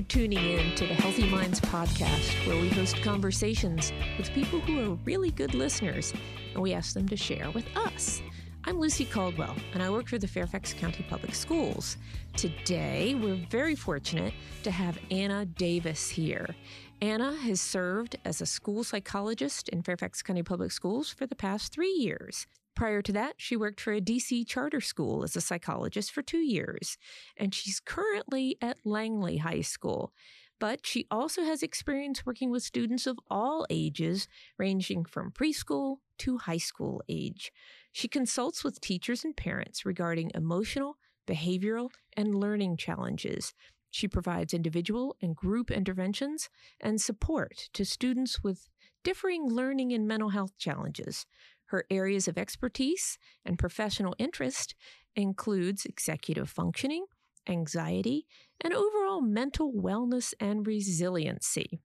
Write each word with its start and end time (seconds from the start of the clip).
for 0.00 0.06
tuning 0.06 0.52
in 0.52 0.74
to 0.76 0.86
the 0.86 0.94
Healthy 0.94 1.28
Minds 1.28 1.60
podcast, 1.60 2.46
where 2.46 2.58
we 2.58 2.68
host 2.70 3.02
conversations 3.02 3.92
with 4.16 4.32
people 4.32 4.60
who 4.60 4.80
are 4.80 4.94
really 5.04 5.30
good 5.30 5.52
listeners 5.52 6.14
and 6.54 6.62
we 6.62 6.72
ask 6.72 6.94
them 6.94 7.06
to 7.08 7.16
share 7.16 7.50
with 7.50 7.66
us. 7.76 8.22
I'm 8.64 8.80
Lucy 8.80 9.04
Caldwell, 9.04 9.54
and 9.74 9.82
I 9.82 9.90
work 9.90 10.08
for 10.08 10.16
the 10.16 10.26
Fairfax 10.26 10.72
County 10.72 11.04
Public 11.08 11.34
Schools. 11.34 11.98
Today, 12.34 13.14
we're 13.14 13.44
very 13.50 13.74
fortunate 13.74 14.32
to 14.62 14.70
have 14.70 14.98
Anna 15.10 15.44
Davis 15.44 16.08
here. 16.08 16.54
Anna 17.02 17.36
has 17.36 17.60
served 17.60 18.16
as 18.24 18.40
a 18.40 18.46
school 18.46 18.84
psychologist 18.84 19.68
in 19.68 19.82
Fairfax 19.82 20.22
County 20.22 20.42
Public 20.42 20.72
Schools 20.72 21.10
for 21.10 21.26
the 21.26 21.36
past 21.36 21.74
three 21.74 21.92
years. 21.92 22.46
Prior 22.74 23.02
to 23.02 23.12
that, 23.12 23.34
she 23.36 23.56
worked 23.56 23.80
for 23.80 23.92
a 23.92 24.00
DC 24.00 24.46
charter 24.46 24.80
school 24.80 25.22
as 25.22 25.36
a 25.36 25.40
psychologist 25.40 26.12
for 26.12 26.22
two 26.22 26.38
years, 26.38 26.96
and 27.36 27.54
she's 27.54 27.80
currently 27.80 28.56
at 28.62 28.78
Langley 28.84 29.38
High 29.38 29.60
School. 29.60 30.12
But 30.58 30.86
she 30.86 31.06
also 31.10 31.42
has 31.42 31.62
experience 31.62 32.26
working 32.26 32.50
with 32.50 32.62
students 32.62 33.06
of 33.06 33.18
all 33.30 33.66
ages, 33.70 34.28
ranging 34.58 35.04
from 35.06 35.32
preschool 35.32 35.96
to 36.18 36.38
high 36.38 36.58
school 36.58 37.02
age. 37.08 37.50
She 37.92 38.08
consults 38.08 38.62
with 38.62 38.80
teachers 38.80 39.24
and 39.24 39.34
parents 39.34 39.86
regarding 39.86 40.30
emotional, 40.34 40.98
behavioral, 41.26 41.90
and 42.14 42.34
learning 42.34 42.76
challenges. 42.76 43.54
She 43.90 44.06
provides 44.06 44.54
individual 44.54 45.16
and 45.20 45.34
group 45.34 45.70
interventions 45.70 46.48
and 46.78 47.00
support 47.00 47.68
to 47.72 47.84
students 47.84 48.42
with 48.42 48.68
differing 49.02 49.48
learning 49.48 49.92
and 49.92 50.06
mental 50.06 50.28
health 50.28 50.56
challenges. 50.58 51.26
Her 51.70 51.84
areas 51.88 52.26
of 52.26 52.36
expertise 52.36 53.16
and 53.44 53.56
professional 53.56 54.16
interest 54.18 54.74
includes 55.14 55.84
executive 55.84 56.50
functioning, 56.50 57.06
anxiety, 57.48 58.26
and 58.60 58.74
overall 58.74 59.20
mental 59.20 59.72
wellness 59.72 60.34
and 60.40 60.66
resiliency. 60.66 61.78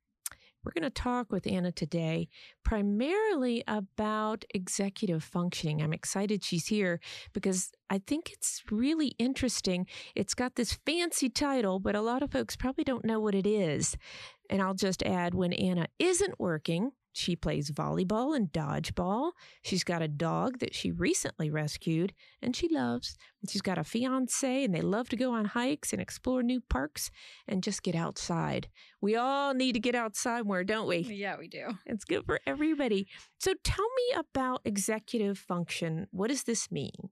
We're 0.63 0.71
going 0.71 0.91
to 0.91 1.01
talk 1.01 1.31
with 1.31 1.45
Anna 1.45 1.71
today 1.71 2.29
primarily 2.63 3.63
about 3.67 4.43
executive 4.55 5.23
functioning. 5.23 5.83
I'm 5.83 5.93
excited 5.93 6.43
she's 6.43 6.65
here 6.65 6.99
because 7.31 7.71
I 7.87 7.99
think 7.99 8.31
it's 8.31 8.63
really 8.71 9.13
interesting. 9.19 9.85
It's 10.15 10.33
got 10.33 10.55
this 10.55 10.79
fancy 10.83 11.29
title, 11.29 11.79
but 11.79 11.95
a 11.95 12.01
lot 12.01 12.23
of 12.23 12.31
folks 12.31 12.55
probably 12.55 12.83
don't 12.83 13.05
know 13.05 13.19
what 13.19 13.35
it 13.35 13.45
is. 13.45 13.95
And 14.49 14.63
I'll 14.63 14.73
just 14.73 15.03
add 15.03 15.35
when 15.35 15.53
Anna 15.53 15.85
isn't 15.99 16.39
working, 16.39 16.89
she 17.17 17.35
plays 17.35 17.71
volleyball 17.71 18.35
and 18.35 18.51
dodgeball. 18.51 19.31
She's 19.61 19.85
got 19.85 20.01
a 20.01 20.07
dog 20.09 20.59
that 20.59 20.75
she 20.75 20.91
recently 20.91 21.49
rescued 21.49 22.13
and 22.41 22.53
she 22.53 22.67
loves. 22.67 23.17
She's 23.47 23.61
got 23.61 23.77
a 23.77 23.85
fiance 23.85 24.65
and 24.65 24.75
they 24.75 24.81
love 24.81 25.07
to 25.09 25.15
go 25.15 25.31
on 25.31 25.45
hikes 25.45 25.93
and 25.93 26.01
explore 26.01 26.43
new 26.43 26.59
parks 26.59 27.11
and 27.47 27.63
just 27.63 27.83
get 27.83 27.95
outside. 27.95 28.67
We 28.99 29.15
all 29.15 29.53
need 29.53 29.73
to 29.73 29.79
get 29.79 29.95
outside 29.95 30.45
more, 30.45 30.65
don't 30.65 30.87
we? 30.87 30.97
Yeah, 30.97 31.37
we 31.37 31.47
do. 31.47 31.69
It's 31.85 32.03
good 32.03 32.25
for 32.25 32.41
everybody. 32.45 33.07
So 33.39 33.53
tell 33.63 33.85
me 33.85 34.19
about 34.19 34.61
executive 34.65 35.37
function. 35.37 36.07
What 36.11 36.29
does 36.29 36.43
this 36.43 36.69
mean? 36.69 37.09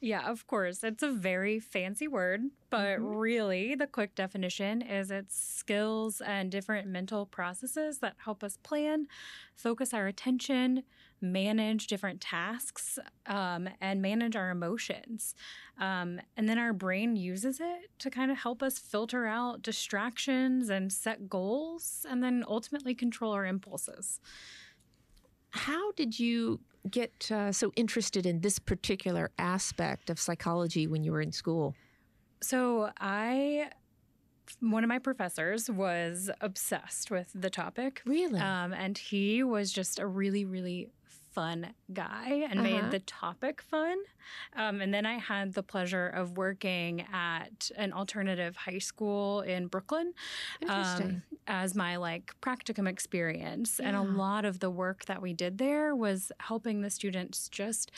Yeah, 0.00 0.30
of 0.30 0.46
course. 0.46 0.84
It's 0.84 1.02
a 1.02 1.10
very 1.10 1.58
fancy 1.58 2.06
word, 2.06 2.42
but 2.70 2.98
mm-hmm. 2.98 3.16
really 3.16 3.74
the 3.74 3.88
quick 3.88 4.14
definition 4.14 4.80
is 4.80 5.10
it's 5.10 5.36
skills 5.36 6.20
and 6.20 6.52
different 6.52 6.86
mental 6.86 7.26
processes 7.26 7.98
that 7.98 8.14
help 8.24 8.44
us 8.44 8.58
plan, 8.58 9.08
focus 9.56 9.92
our 9.92 10.06
attention, 10.06 10.84
manage 11.20 11.88
different 11.88 12.20
tasks, 12.20 13.00
um, 13.26 13.68
and 13.80 14.00
manage 14.00 14.36
our 14.36 14.50
emotions. 14.50 15.34
Um, 15.80 16.20
and 16.36 16.48
then 16.48 16.58
our 16.58 16.72
brain 16.72 17.16
uses 17.16 17.58
it 17.58 17.90
to 17.98 18.08
kind 18.08 18.30
of 18.30 18.38
help 18.38 18.62
us 18.62 18.78
filter 18.78 19.26
out 19.26 19.62
distractions 19.62 20.68
and 20.68 20.92
set 20.92 21.28
goals, 21.28 22.06
and 22.08 22.22
then 22.22 22.44
ultimately 22.46 22.94
control 22.94 23.32
our 23.32 23.44
impulses. 23.46 24.20
How 25.50 25.90
did 25.92 26.20
you 26.20 26.60
get 26.90 27.30
uh, 27.30 27.52
so 27.52 27.72
interested 27.76 28.26
in 28.26 28.40
this 28.40 28.58
particular 28.58 29.30
aspect 29.38 30.10
of 30.10 30.18
psychology 30.18 30.86
when 30.86 31.04
you 31.04 31.12
were 31.12 31.20
in 31.20 31.32
school? 31.32 31.74
So 32.40 32.90
I 33.00 33.70
one 34.60 34.82
of 34.82 34.88
my 34.88 34.98
professors 34.98 35.70
was 35.70 36.30
obsessed 36.40 37.10
with 37.10 37.30
the 37.34 37.50
topic. 37.50 38.02
Really? 38.06 38.40
Um, 38.40 38.72
and 38.72 38.96
he 38.96 39.42
was 39.42 39.72
just 39.72 39.98
a 39.98 40.06
really, 40.06 40.44
really 40.44 40.88
fun 41.38 41.72
guy 41.92 42.46
and 42.50 42.58
uh-huh. 42.58 42.62
made 42.62 42.90
the 42.90 42.98
topic 42.98 43.62
fun. 43.62 43.96
Um, 44.56 44.80
and 44.80 44.92
then 44.92 45.06
I 45.06 45.18
had 45.18 45.54
the 45.54 45.62
pleasure 45.62 46.08
of 46.08 46.36
working 46.36 47.06
at 47.12 47.70
an 47.76 47.92
alternative 47.92 48.56
high 48.56 48.78
school 48.78 49.42
in 49.42 49.68
Brooklyn 49.68 50.14
um, 50.68 51.22
as 51.46 51.76
my 51.76 51.94
like 51.94 52.34
practicum 52.42 52.88
experience. 52.88 53.78
Yeah. 53.80 53.88
And 53.88 53.96
a 53.96 54.02
lot 54.02 54.44
of 54.44 54.58
the 54.58 54.68
work 54.68 55.04
that 55.04 55.22
we 55.22 55.32
did 55.32 55.58
there 55.58 55.94
was 55.94 56.32
helping 56.40 56.82
the 56.82 56.90
students 56.90 57.48
just 57.48 57.92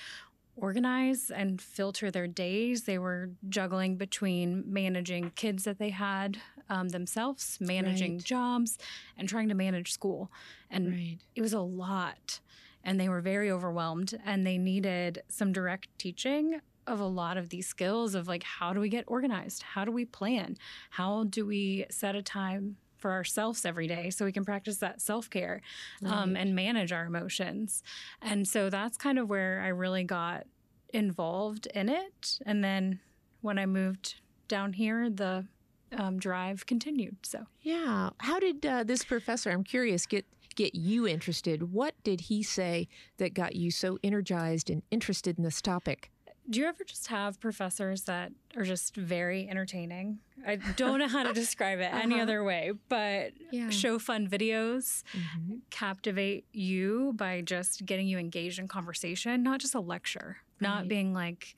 organize 0.54 1.30
and 1.30 1.62
filter 1.62 2.10
their 2.10 2.26
days. 2.26 2.82
They 2.82 2.98
were 2.98 3.30
juggling 3.48 3.96
between 3.96 4.64
managing 4.66 5.30
kids 5.34 5.64
that 5.64 5.78
they 5.78 5.90
had 5.90 6.36
um, 6.68 6.90
themselves, 6.90 7.56
managing 7.58 8.16
right. 8.16 8.24
jobs, 8.24 8.76
and 9.16 9.26
trying 9.26 9.48
to 9.48 9.54
manage 9.54 9.92
school. 9.92 10.30
And 10.70 10.92
right. 10.92 11.18
it 11.34 11.40
was 11.40 11.54
a 11.54 11.60
lot 11.60 12.40
and 12.84 12.98
they 12.98 13.08
were 13.08 13.20
very 13.20 13.50
overwhelmed 13.50 14.18
and 14.24 14.46
they 14.46 14.58
needed 14.58 15.22
some 15.28 15.52
direct 15.52 15.88
teaching 15.98 16.60
of 16.86 17.00
a 17.00 17.06
lot 17.06 17.36
of 17.36 17.50
these 17.50 17.66
skills 17.66 18.14
of 18.14 18.26
like 18.26 18.42
how 18.42 18.72
do 18.72 18.80
we 18.80 18.88
get 18.88 19.04
organized? 19.06 19.62
How 19.62 19.84
do 19.84 19.92
we 19.92 20.04
plan? 20.04 20.56
How 20.90 21.24
do 21.24 21.46
we 21.46 21.86
set 21.90 22.16
a 22.16 22.22
time 22.22 22.76
for 22.96 23.12
ourselves 23.12 23.64
every 23.64 23.86
day 23.86 24.10
so 24.10 24.24
we 24.24 24.32
can 24.32 24.44
practice 24.44 24.76
that 24.78 25.00
self-care 25.00 25.62
um, 26.04 26.10
right. 26.10 26.18
um, 26.22 26.36
and 26.36 26.54
manage 26.54 26.92
our 26.92 27.04
emotions? 27.04 27.82
And 28.20 28.46
so 28.46 28.70
that's 28.70 28.96
kind 28.96 29.18
of 29.18 29.28
where 29.28 29.60
i 29.64 29.68
really 29.68 30.04
got 30.04 30.46
involved 30.92 31.66
in 31.74 31.88
it. 31.88 32.40
And 32.44 32.64
then 32.64 33.00
when 33.40 33.58
i 33.58 33.66
moved 33.66 34.16
down 34.48 34.72
here 34.72 35.08
the 35.08 35.46
um, 35.92 36.18
drive 36.18 36.66
continued 36.66 37.16
so. 37.22 37.46
Yeah. 37.62 38.10
How 38.18 38.38
did 38.38 38.64
uh, 38.64 38.84
this 38.84 39.04
professor 39.04 39.50
i'm 39.50 39.64
curious 39.64 40.06
get 40.06 40.26
get 40.60 40.74
you 40.74 41.08
interested. 41.08 41.72
What 41.72 41.94
did 42.04 42.22
he 42.22 42.42
say 42.42 42.86
that 43.16 43.32
got 43.32 43.56
you 43.56 43.70
so 43.70 43.98
energized 44.02 44.68
and 44.68 44.82
interested 44.90 45.38
in 45.38 45.44
this 45.44 45.62
topic? 45.62 46.10
Do 46.50 46.60
you 46.60 46.66
ever 46.66 46.84
just 46.84 47.06
have 47.06 47.40
professors 47.40 48.02
that 48.02 48.32
are 48.56 48.64
just 48.64 48.94
very 48.94 49.48
entertaining? 49.48 50.18
I 50.46 50.56
don't 50.56 50.98
know 50.98 51.08
how 51.08 51.22
to 51.22 51.32
describe 51.44 51.78
it 51.78 51.84
uh-huh. 51.84 52.00
any 52.02 52.20
other 52.20 52.44
way, 52.44 52.72
but 52.90 53.32
yeah. 53.50 53.70
show 53.70 53.98
fun 53.98 54.28
videos, 54.28 55.02
mm-hmm. 55.14 55.56
captivate 55.70 56.44
you 56.52 57.14
by 57.16 57.40
just 57.40 57.86
getting 57.86 58.06
you 58.06 58.18
engaged 58.18 58.58
in 58.58 58.68
conversation, 58.68 59.42
not 59.42 59.60
just 59.60 59.74
a 59.74 59.80
lecture, 59.80 60.38
right. 60.60 60.68
not 60.68 60.88
being 60.88 61.14
like, 61.14 61.56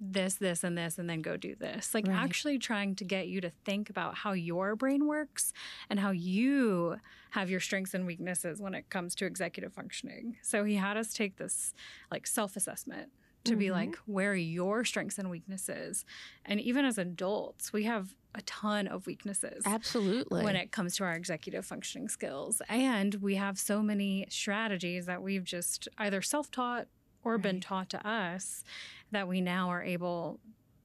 this, 0.00 0.34
this, 0.34 0.64
and 0.64 0.78
this, 0.78 0.98
and 0.98 1.08
then 1.08 1.22
go 1.22 1.36
do 1.36 1.54
this. 1.56 1.94
Like 1.94 2.06
right. 2.06 2.16
actually 2.16 2.58
trying 2.58 2.94
to 2.96 3.04
get 3.04 3.28
you 3.28 3.40
to 3.40 3.50
think 3.64 3.90
about 3.90 4.14
how 4.14 4.32
your 4.32 4.76
brain 4.76 5.06
works 5.06 5.52
and 5.90 5.98
how 5.98 6.10
you 6.10 6.96
have 7.30 7.50
your 7.50 7.60
strengths 7.60 7.94
and 7.94 8.06
weaknesses 8.06 8.60
when 8.60 8.74
it 8.74 8.88
comes 8.90 9.14
to 9.16 9.26
executive 9.26 9.72
functioning. 9.72 10.36
So 10.42 10.64
he 10.64 10.76
had 10.76 10.96
us 10.96 11.12
take 11.12 11.36
this 11.36 11.74
like 12.10 12.26
self 12.26 12.56
assessment 12.56 13.10
to 13.44 13.52
mm-hmm. 13.52 13.58
be 13.58 13.70
like, 13.70 13.96
where 14.06 14.32
are 14.32 14.36
your 14.36 14.84
strengths 14.84 15.18
and 15.18 15.30
weaknesses? 15.30 16.04
And 16.44 16.60
even 16.60 16.84
as 16.84 16.98
adults, 16.98 17.72
we 17.72 17.84
have 17.84 18.14
a 18.34 18.42
ton 18.42 18.86
of 18.86 19.06
weaknesses. 19.06 19.62
Absolutely. 19.66 20.44
When 20.44 20.56
it 20.56 20.70
comes 20.70 20.96
to 20.96 21.04
our 21.04 21.14
executive 21.14 21.66
functioning 21.66 22.08
skills. 22.08 22.62
And 22.68 23.16
we 23.16 23.34
have 23.36 23.58
so 23.58 23.82
many 23.82 24.26
strategies 24.28 25.06
that 25.06 25.22
we've 25.22 25.44
just 25.44 25.88
either 25.98 26.22
self 26.22 26.50
taught 26.50 26.86
or 27.24 27.32
right. 27.32 27.42
been 27.42 27.60
taught 27.60 27.90
to 27.90 28.08
us 28.08 28.64
that 29.12 29.28
we 29.28 29.40
now 29.40 29.68
are 29.70 29.82
able 29.82 30.40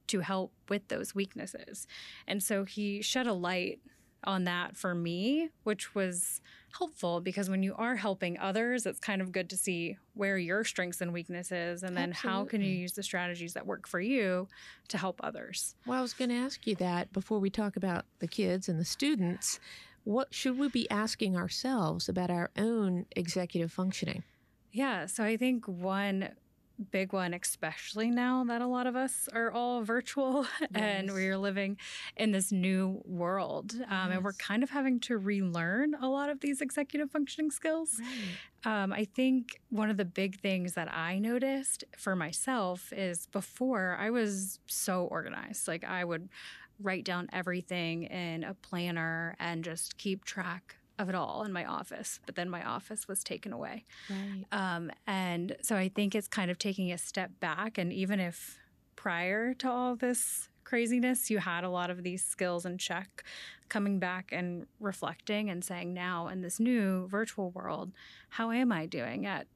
to 0.07 0.19
help 0.19 0.51
with 0.69 0.87
those 0.89 1.15
weaknesses. 1.15 1.87
And 2.27 2.41
so 2.43 2.65
he 2.65 3.01
shed 3.01 3.27
a 3.27 3.33
light 3.33 3.79
on 4.25 4.45
that 4.45 4.77
for 4.77 4.95
me, 4.95 5.49
which 5.63 5.93
was 5.95 6.41
helpful 6.77 7.21
because 7.21 7.49
when 7.49 7.61
you 7.61 7.75
are 7.75 7.95
helping 7.95 8.37
others, 8.39 8.85
it's 8.85 8.99
kind 8.99 9.21
of 9.21 9.31
good 9.31 9.49
to 9.49 9.57
see 9.57 9.97
where 10.13 10.37
your 10.37 10.63
strengths 10.63 11.01
and 11.01 11.13
weaknesses 11.13 11.83
and 11.83 11.95
then 11.95 12.11
Absolutely. 12.11 12.39
how 12.39 12.45
can 12.45 12.61
you 12.61 12.69
use 12.69 12.93
the 12.93 13.03
strategies 13.03 13.53
that 13.53 13.65
work 13.65 13.87
for 13.87 13.99
you 13.99 14.47
to 14.87 14.97
help 14.97 15.19
others. 15.23 15.75
Well, 15.85 15.99
I 15.99 16.01
was 16.01 16.13
going 16.13 16.29
to 16.29 16.35
ask 16.35 16.65
you 16.65 16.75
that 16.75 17.11
before 17.13 17.39
we 17.39 17.49
talk 17.49 17.75
about 17.75 18.05
the 18.19 18.27
kids 18.27 18.69
and 18.69 18.79
the 18.79 18.85
students. 18.85 19.59
What 20.05 20.33
should 20.33 20.59
we 20.59 20.67
be 20.67 20.89
asking 20.89 21.37
ourselves 21.37 22.09
about 22.09 22.29
our 22.29 22.51
own 22.57 23.05
executive 23.15 23.71
functioning? 23.71 24.23
Yeah, 24.71 25.05
so 25.05 25.23
I 25.23 25.37
think 25.37 25.67
one 25.67 26.29
big 26.91 27.13
one, 27.13 27.33
especially 27.33 28.09
now 28.09 28.43
that 28.45 28.61
a 28.61 28.67
lot 28.67 28.87
of 28.87 28.95
us 28.95 29.29
are 29.33 29.51
all 29.51 29.83
virtual 29.83 30.45
yes. 30.61 30.69
and 30.73 31.11
we're 31.11 31.37
living 31.37 31.77
in 32.17 32.31
this 32.31 32.51
new 32.51 33.01
world. 33.05 33.73
Um, 33.73 34.09
yes. 34.09 34.09
And 34.11 34.23
we're 34.23 34.33
kind 34.33 34.63
of 34.63 34.69
having 34.69 34.99
to 35.01 35.17
relearn 35.17 35.95
a 35.95 36.07
lot 36.07 36.29
of 36.29 36.39
these 36.39 36.61
executive 36.61 37.11
functioning 37.11 37.51
skills. 37.51 37.99
Right. 37.99 38.83
Um, 38.83 38.93
I 38.93 39.05
think 39.05 39.61
one 39.69 39.89
of 39.89 39.97
the 39.97 40.05
big 40.05 40.39
things 40.39 40.73
that 40.73 40.93
I 40.93 41.19
noticed 41.19 41.83
for 41.97 42.15
myself 42.15 42.91
is 42.93 43.27
before 43.27 43.97
I 43.99 44.09
was 44.09 44.59
so 44.67 45.05
organized. 45.05 45.67
Like 45.67 45.83
I 45.83 46.03
would 46.03 46.29
write 46.81 47.05
down 47.05 47.29
everything 47.31 48.03
in 48.03 48.43
a 48.43 48.53
planner 48.53 49.35
and 49.39 49.63
just 49.63 49.97
keep 49.97 50.25
track 50.25 50.75
of 50.99 51.09
it 51.09 51.15
all 51.15 51.43
in 51.43 51.51
my 51.51 51.65
office. 51.65 52.19
But 52.25 52.35
then 52.35 52.49
my 52.49 52.63
office 52.63 53.07
was 53.07 53.23
taken 53.23 53.53
away. 53.53 53.85
Right. 54.09 54.45
Um, 54.51 54.91
and 55.07 55.55
so 55.61 55.75
I 55.75 55.89
think 55.89 56.15
it's 56.15 56.27
kind 56.27 56.51
of 56.51 56.57
taking 56.57 56.91
a 56.91 56.97
step 56.97 57.31
back. 57.39 57.77
And 57.77 57.91
even 57.91 58.19
if 58.19 58.59
prior 58.95 59.53
to 59.55 59.69
all 59.69 59.95
this 59.95 60.49
craziness, 60.63 61.29
you 61.29 61.39
had 61.39 61.63
a 61.63 61.69
lot 61.69 61.89
of 61.89 62.03
these 62.03 62.23
skills 62.23 62.65
in 62.65 62.77
check, 62.77 63.23
coming 63.69 63.99
back 63.99 64.29
and 64.31 64.65
reflecting 64.79 65.49
and 65.49 65.63
saying, 65.63 65.93
now 65.93 66.27
in 66.27 66.41
this 66.41 66.59
new 66.59 67.07
virtual 67.07 67.51
world, 67.51 67.91
how 68.29 68.51
am 68.51 68.71
I 68.71 68.85
doing 68.85 69.25
at 69.25 69.47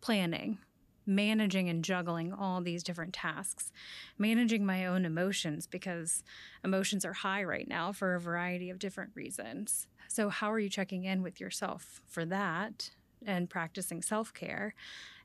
planning, 0.00 0.58
managing 1.06 1.68
and 1.68 1.84
juggling 1.84 2.32
all 2.32 2.60
these 2.60 2.82
different 2.82 3.12
tasks, 3.12 3.70
managing 4.18 4.64
my 4.64 4.86
own 4.86 5.04
emotions 5.04 5.66
because 5.66 6.22
emotions 6.64 7.04
are 7.04 7.12
high 7.12 7.44
right 7.44 7.68
now 7.68 7.92
for 7.92 8.14
a 8.14 8.20
variety 8.20 8.70
of 8.70 8.78
different 8.78 9.10
reasons. 9.14 9.86
So, 10.10 10.28
how 10.28 10.50
are 10.50 10.58
you 10.58 10.68
checking 10.68 11.04
in 11.04 11.22
with 11.22 11.40
yourself 11.40 12.02
for 12.08 12.24
that 12.24 12.90
and 13.24 13.48
practicing 13.48 14.02
self 14.02 14.34
care? 14.34 14.74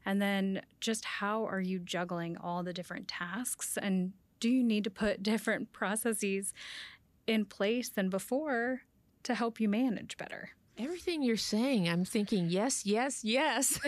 And 0.05 0.21
then, 0.21 0.61
just 0.79 1.05
how 1.05 1.45
are 1.45 1.59
you 1.59 1.79
juggling 1.79 2.37
all 2.37 2.61
the 2.61 2.71
different 2.71 3.07
tasks? 3.07 3.79
And 3.81 4.13
do 4.39 4.47
you 4.47 4.63
need 4.63 4.83
to 4.83 4.91
put 4.91 5.23
different 5.33 5.73
processes 5.73 6.53
in 7.25 7.45
place 7.45 7.89
than 7.89 8.09
before 8.09 8.83
to 9.23 9.33
help 9.33 9.59
you 9.59 9.67
manage 9.67 10.17
better? 10.17 10.49
Everything 10.77 11.23
you're 11.23 11.35
saying, 11.35 11.89
I'm 11.89 12.05
thinking 12.05 12.49
yes, 12.49 12.85
yes, 12.85 13.23
yes. 13.23 13.79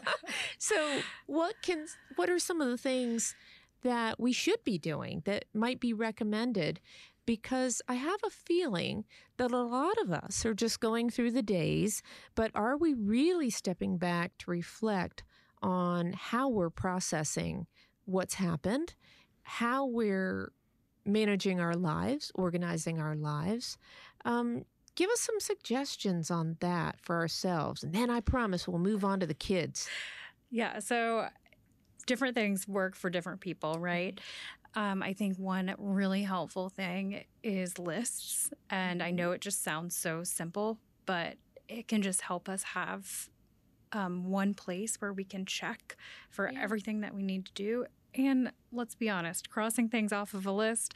so, 0.58 1.00
what 1.26 1.56
can 1.60 1.88
what 2.16 2.30
are 2.30 2.38
some 2.38 2.62
of 2.62 2.68
the 2.68 2.78
things 2.78 3.34
that 3.82 4.18
we 4.18 4.32
should 4.32 4.64
be 4.64 4.78
doing 4.78 5.20
that 5.26 5.44
might 5.52 5.78
be 5.78 5.92
recommended? 5.92 6.80
Because 7.28 7.82
I 7.86 7.92
have 7.92 8.20
a 8.24 8.30
feeling 8.30 9.04
that 9.36 9.50
a 9.50 9.60
lot 9.60 9.98
of 10.00 10.10
us 10.10 10.46
are 10.46 10.54
just 10.54 10.80
going 10.80 11.10
through 11.10 11.32
the 11.32 11.42
days, 11.42 12.02
but 12.34 12.50
are 12.54 12.78
we 12.78 12.94
really 12.94 13.50
stepping 13.50 13.98
back 13.98 14.32
to 14.38 14.50
reflect 14.50 15.24
on 15.60 16.14
how 16.14 16.48
we're 16.48 16.70
processing 16.70 17.66
what's 18.06 18.32
happened, 18.32 18.94
how 19.42 19.84
we're 19.84 20.52
managing 21.04 21.60
our 21.60 21.74
lives, 21.74 22.32
organizing 22.34 22.98
our 22.98 23.14
lives? 23.14 23.76
Um, 24.24 24.64
give 24.94 25.10
us 25.10 25.20
some 25.20 25.38
suggestions 25.38 26.30
on 26.30 26.56
that 26.60 26.96
for 27.02 27.16
ourselves. 27.16 27.82
And 27.82 27.92
then 27.92 28.08
I 28.08 28.20
promise 28.20 28.66
we'll 28.66 28.78
move 28.78 29.04
on 29.04 29.20
to 29.20 29.26
the 29.26 29.34
kids. 29.34 29.86
Yeah. 30.50 30.78
So 30.78 31.28
different 32.06 32.34
things 32.34 32.66
work 32.66 32.96
for 32.96 33.10
different 33.10 33.40
people, 33.40 33.74
right? 33.78 34.18
Um, 34.74 35.02
I 35.02 35.12
think 35.12 35.38
one 35.38 35.74
really 35.78 36.22
helpful 36.22 36.68
thing 36.68 37.24
is 37.42 37.78
lists. 37.78 38.50
And 38.70 39.02
I 39.02 39.10
know 39.10 39.32
it 39.32 39.40
just 39.40 39.62
sounds 39.62 39.96
so 39.96 40.24
simple, 40.24 40.78
but 41.06 41.36
it 41.68 41.88
can 41.88 42.02
just 42.02 42.22
help 42.22 42.48
us 42.48 42.62
have 42.62 43.28
um, 43.92 44.30
one 44.30 44.54
place 44.54 45.00
where 45.00 45.12
we 45.12 45.24
can 45.24 45.46
check 45.46 45.96
for 46.30 46.50
yeah. 46.50 46.60
everything 46.62 47.00
that 47.00 47.14
we 47.14 47.22
need 47.22 47.46
to 47.46 47.52
do. 47.52 47.86
And 48.14 48.52
let's 48.72 48.94
be 48.94 49.08
honest, 49.08 49.50
crossing 49.50 49.88
things 49.88 50.12
off 50.12 50.34
of 50.34 50.46
a 50.46 50.52
list 50.52 50.94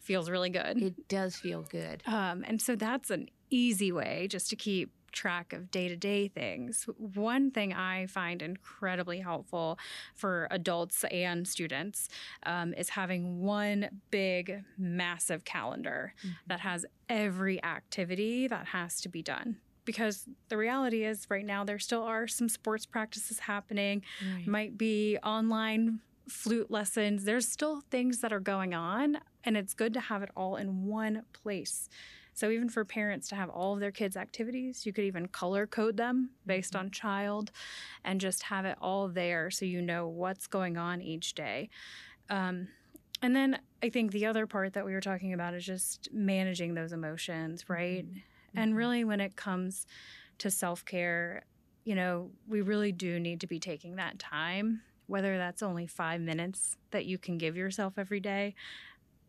feels 0.00 0.28
really 0.28 0.50
good. 0.50 0.80
It 0.82 1.08
does 1.08 1.36
feel 1.36 1.62
good. 1.62 2.02
Um, 2.06 2.44
and 2.46 2.60
so 2.60 2.76
that's 2.76 3.10
an 3.10 3.28
easy 3.50 3.92
way 3.92 4.26
just 4.28 4.50
to 4.50 4.56
keep 4.56 4.90
track 5.14 5.52
of 5.52 5.70
day 5.70 5.88
to 5.88 5.96
day 5.96 6.28
things. 6.28 6.86
One 6.98 7.50
thing 7.50 7.72
I 7.72 8.06
find 8.06 8.42
incredibly 8.42 9.20
helpful 9.20 9.78
for 10.14 10.48
adults 10.50 11.04
and 11.04 11.48
students 11.48 12.08
um, 12.44 12.74
is 12.74 12.90
having 12.90 13.40
one 13.40 13.88
big, 14.10 14.62
massive 14.76 15.44
calendar 15.44 16.14
mm-hmm. 16.18 16.34
that 16.48 16.60
has 16.60 16.84
every 17.08 17.62
activity 17.64 18.46
that 18.48 18.66
has 18.66 19.00
to 19.02 19.08
be 19.08 19.22
done 19.22 19.56
because 19.86 20.26
the 20.48 20.56
reality 20.56 21.04
is 21.04 21.26
right 21.28 21.44
now 21.44 21.62
there 21.62 21.78
still 21.78 22.02
are 22.02 22.26
some 22.26 22.48
sports 22.48 22.86
practices 22.86 23.38
happening 23.40 24.02
right. 24.34 24.46
might 24.46 24.78
be 24.78 25.18
online 25.22 26.00
flute 26.26 26.70
lessons 26.70 27.24
there's 27.24 27.46
still 27.46 27.82
things 27.90 28.20
that 28.20 28.32
are 28.32 28.40
going 28.40 28.72
on 28.72 29.18
and 29.44 29.56
it's 29.56 29.74
good 29.74 29.94
to 29.94 30.00
have 30.00 30.22
it 30.22 30.30
all 30.36 30.56
in 30.56 30.86
one 30.86 31.22
place. 31.32 31.88
So 32.34 32.50
even 32.50 32.68
for 32.68 32.84
parents 32.84 33.28
to 33.28 33.36
have 33.36 33.48
all 33.48 33.74
of 33.74 33.80
their 33.80 33.92
kids' 33.92 34.16
activities, 34.16 34.84
you 34.84 34.92
could 34.92 35.04
even 35.04 35.28
color 35.28 35.66
code 35.66 35.96
them 35.96 36.30
based 36.44 36.72
mm-hmm. 36.72 36.86
on 36.86 36.90
child 36.90 37.52
and 38.04 38.20
just 38.20 38.42
have 38.44 38.64
it 38.64 38.76
all 38.80 39.08
there 39.08 39.50
so 39.50 39.64
you 39.64 39.80
know 39.80 40.08
what's 40.08 40.46
going 40.46 40.76
on 40.76 41.00
each 41.00 41.34
day. 41.34 41.70
Um, 42.28 42.68
and 43.22 43.34
then 43.34 43.58
I 43.82 43.88
think 43.88 44.12
the 44.12 44.26
other 44.26 44.46
part 44.46 44.74
that 44.74 44.84
we 44.84 44.92
were 44.92 45.00
talking 45.00 45.32
about 45.32 45.54
is 45.54 45.64
just 45.64 46.08
managing 46.12 46.74
those 46.74 46.92
emotions, 46.92 47.68
right? 47.68 48.04
Mm-hmm. 48.04 48.58
And 48.58 48.70
mm-hmm. 48.70 48.78
really, 48.78 49.04
when 49.04 49.20
it 49.20 49.36
comes 49.36 49.86
to 50.38 50.50
self 50.50 50.84
care, 50.84 51.44
you 51.84 51.94
know, 51.94 52.30
we 52.48 52.60
really 52.60 52.92
do 52.92 53.20
need 53.20 53.40
to 53.40 53.46
be 53.46 53.60
taking 53.60 53.96
that 53.96 54.18
time, 54.18 54.82
whether 55.06 55.38
that's 55.38 55.62
only 55.62 55.86
five 55.86 56.20
minutes 56.20 56.76
that 56.90 57.06
you 57.06 57.16
can 57.16 57.38
give 57.38 57.56
yourself 57.56 57.94
every 57.96 58.20
day 58.20 58.54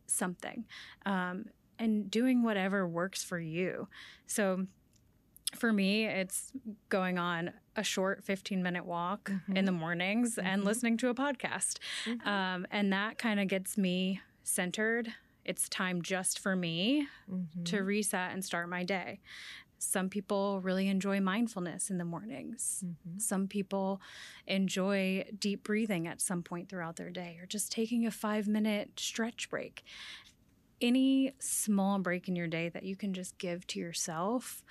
something 0.08 0.64
um, 1.04 1.46
and 1.78 2.10
doing 2.10 2.42
whatever 2.42 2.86
works 2.86 3.22
for 3.22 3.38
you. 3.38 3.88
So 4.26 4.66
for 5.54 5.72
me, 5.72 6.06
it's 6.06 6.52
going 6.88 7.18
on 7.18 7.52
a 7.76 7.82
short 7.82 8.24
15 8.24 8.62
minute 8.62 8.84
walk 8.84 9.30
mm-hmm. 9.30 9.56
in 9.56 9.64
the 9.64 9.72
mornings 9.72 10.36
mm-hmm. 10.36 10.46
and 10.46 10.64
listening 10.64 10.96
to 10.98 11.08
a 11.08 11.14
podcast. 11.14 11.78
Mm-hmm. 12.04 12.28
Um, 12.28 12.66
and 12.70 12.92
that 12.92 13.18
kind 13.18 13.40
of 13.40 13.48
gets 13.48 13.78
me 13.78 14.20
centered. 14.42 15.08
It's 15.44 15.68
time 15.68 16.02
just 16.02 16.38
for 16.40 16.56
me 16.56 17.06
to 17.64 17.76
mm-hmm. 17.76 17.86
reset 17.86 18.32
and 18.32 18.44
start 18.44 18.68
my 18.68 18.82
day. 18.82 19.20
Some 19.78 20.08
people 20.08 20.60
really 20.62 20.88
enjoy 20.88 21.20
mindfulness 21.20 21.90
in 21.90 21.98
the 21.98 22.04
mornings. 22.04 22.82
Mm-hmm. 22.84 23.18
Some 23.18 23.46
people 23.46 24.00
enjoy 24.46 25.24
deep 25.38 25.64
breathing 25.64 26.08
at 26.08 26.20
some 26.20 26.42
point 26.42 26.68
throughout 26.68 26.96
their 26.96 27.10
day 27.10 27.38
or 27.40 27.46
just 27.46 27.70
taking 27.70 28.06
a 28.06 28.10
five 28.10 28.48
minute 28.48 28.92
stretch 28.96 29.50
break. 29.50 29.84
Any 30.80 31.32
small 31.38 31.98
break 31.98 32.28
in 32.28 32.36
your 32.36 32.48
day 32.48 32.68
that 32.68 32.82
you 32.82 32.96
can 32.96 33.14
just 33.14 33.38
give 33.38 33.66
to 33.68 33.78
yourself, 33.78 34.62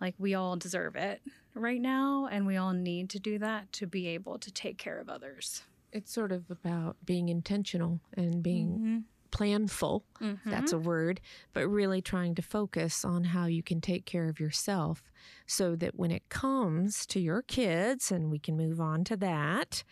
like 0.00 0.14
we 0.18 0.34
all 0.34 0.56
deserve 0.56 0.96
it 0.96 1.22
right 1.54 1.80
now, 1.80 2.28
and 2.30 2.46
we 2.46 2.56
all 2.56 2.72
need 2.72 3.10
to 3.10 3.18
do 3.18 3.38
that 3.38 3.72
to 3.72 3.86
be 3.86 4.08
able 4.08 4.38
to 4.38 4.50
take 4.50 4.78
care 4.78 4.98
of 4.98 5.08
others. 5.08 5.62
It's 5.92 6.12
sort 6.12 6.32
of 6.32 6.50
about 6.50 6.96
being 7.04 7.28
intentional 7.28 8.00
and 8.16 8.42
being 8.42 8.68
mm-hmm 8.68 8.98
planful, 9.34 10.02
mm-hmm. 10.20 10.48
that's 10.48 10.72
a 10.72 10.78
word, 10.78 11.20
but 11.52 11.66
really 11.66 12.00
trying 12.00 12.34
to 12.36 12.42
focus 12.42 13.04
on 13.04 13.24
how 13.24 13.46
you 13.46 13.62
can 13.62 13.80
take 13.80 14.06
care 14.06 14.28
of 14.28 14.38
yourself 14.38 15.02
so 15.46 15.74
that 15.74 15.96
when 15.96 16.12
it 16.12 16.28
comes 16.28 17.04
to 17.06 17.18
your 17.18 17.42
kids, 17.42 18.12
and 18.12 18.30
we 18.30 18.38
can 18.38 18.56
move 18.56 18.80
on 18.80 19.02
to 19.04 19.16
that, 19.16 19.82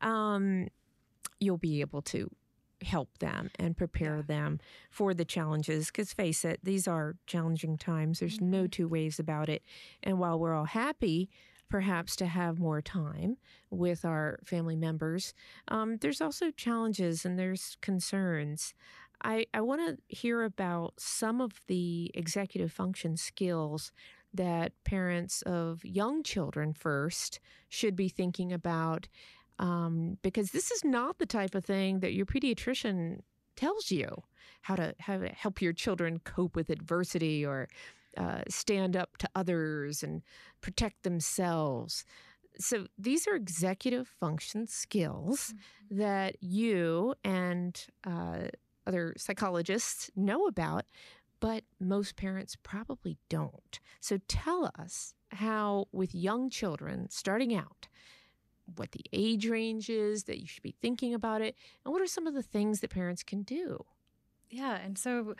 um, 0.00 0.68
you'll 1.40 1.58
be 1.58 1.80
able 1.80 2.00
to 2.00 2.30
help 2.82 3.18
them 3.18 3.50
and 3.58 3.76
prepare 3.76 4.16
yeah. 4.16 4.22
them 4.22 4.60
for 4.90 5.14
the 5.14 5.24
challenges. 5.24 5.86
Because 5.86 6.12
face 6.12 6.44
it, 6.44 6.60
these 6.62 6.86
are 6.88 7.16
challenging 7.26 7.78
times. 7.78 8.20
There's 8.20 8.36
mm-hmm. 8.36 8.50
no 8.50 8.66
two 8.66 8.88
ways 8.88 9.18
about 9.18 9.48
it. 9.48 9.62
And 10.02 10.18
while 10.18 10.38
we're 10.38 10.54
all 10.54 10.66
happy, 10.66 11.30
perhaps 11.68 12.14
to 12.16 12.26
have 12.26 12.58
more 12.58 12.82
time 12.82 13.38
with 13.70 14.04
our 14.04 14.38
family 14.44 14.76
members. 14.76 15.32
Um, 15.68 15.96
there's 15.96 16.20
also 16.20 16.50
challenges 16.50 17.24
and 17.24 17.38
there's 17.38 17.78
concerns. 17.80 18.74
I, 19.24 19.46
I 19.54 19.62
want 19.62 19.80
to 19.86 20.14
hear 20.14 20.42
about 20.42 20.94
some 20.98 21.40
of 21.40 21.60
the 21.68 22.10
executive 22.12 22.72
function 22.72 23.16
skills 23.16 23.90
that 24.34 24.72
parents 24.84 25.42
of 25.42 25.84
young 25.84 26.22
children 26.22 26.74
first 26.74 27.40
should 27.68 27.96
be 27.96 28.08
thinking 28.08 28.52
about 28.52 29.08
um, 29.58 30.18
because 30.22 30.50
this 30.50 30.70
is 30.70 30.84
not 30.84 31.18
the 31.18 31.26
type 31.26 31.54
of 31.54 31.64
thing 31.64 32.00
that 32.00 32.14
your 32.14 32.26
pediatrician 32.26 33.20
tells 33.56 33.90
you 33.90 34.22
how 34.62 34.76
to, 34.76 34.94
how 35.00 35.18
to 35.18 35.28
help 35.28 35.60
your 35.60 35.72
children 35.72 36.20
cope 36.24 36.56
with 36.56 36.70
adversity 36.70 37.44
or 37.44 37.68
uh, 38.16 38.42
stand 38.48 38.96
up 38.96 39.16
to 39.18 39.28
others 39.34 40.02
and 40.02 40.22
protect 40.60 41.02
themselves. 41.02 42.04
So 42.58 42.86
these 42.98 43.26
are 43.26 43.34
executive 43.34 44.08
function 44.08 44.66
skills 44.66 45.54
mm-hmm. 45.54 45.98
that 45.98 46.42
you 46.42 47.14
and 47.24 47.82
uh, 48.04 48.48
other 48.86 49.14
psychologists 49.16 50.10
know 50.16 50.46
about, 50.46 50.84
but 51.40 51.64
most 51.80 52.16
parents 52.16 52.56
probably 52.62 53.16
don't. 53.28 53.80
So 54.00 54.18
tell 54.28 54.70
us 54.78 55.14
how, 55.30 55.86
with 55.92 56.14
young 56.14 56.50
children 56.50 57.08
starting 57.10 57.54
out, 57.54 57.88
what 58.76 58.92
the 58.92 59.04
age 59.12 59.48
range 59.48 59.88
is 59.88 60.24
that 60.24 60.38
you 60.38 60.46
should 60.46 60.62
be 60.62 60.74
thinking 60.80 61.14
about 61.14 61.42
it, 61.42 61.56
and 61.84 61.92
what 61.92 62.02
are 62.02 62.06
some 62.06 62.26
of 62.26 62.34
the 62.34 62.42
things 62.42 62.80
that 62.80 62.90
parents 62.90 63.22
can 63.22 63.42
do? 63.42 63.84
Yeah. 64.50 64.76
And 64.76 64.98
so 64.98 65.34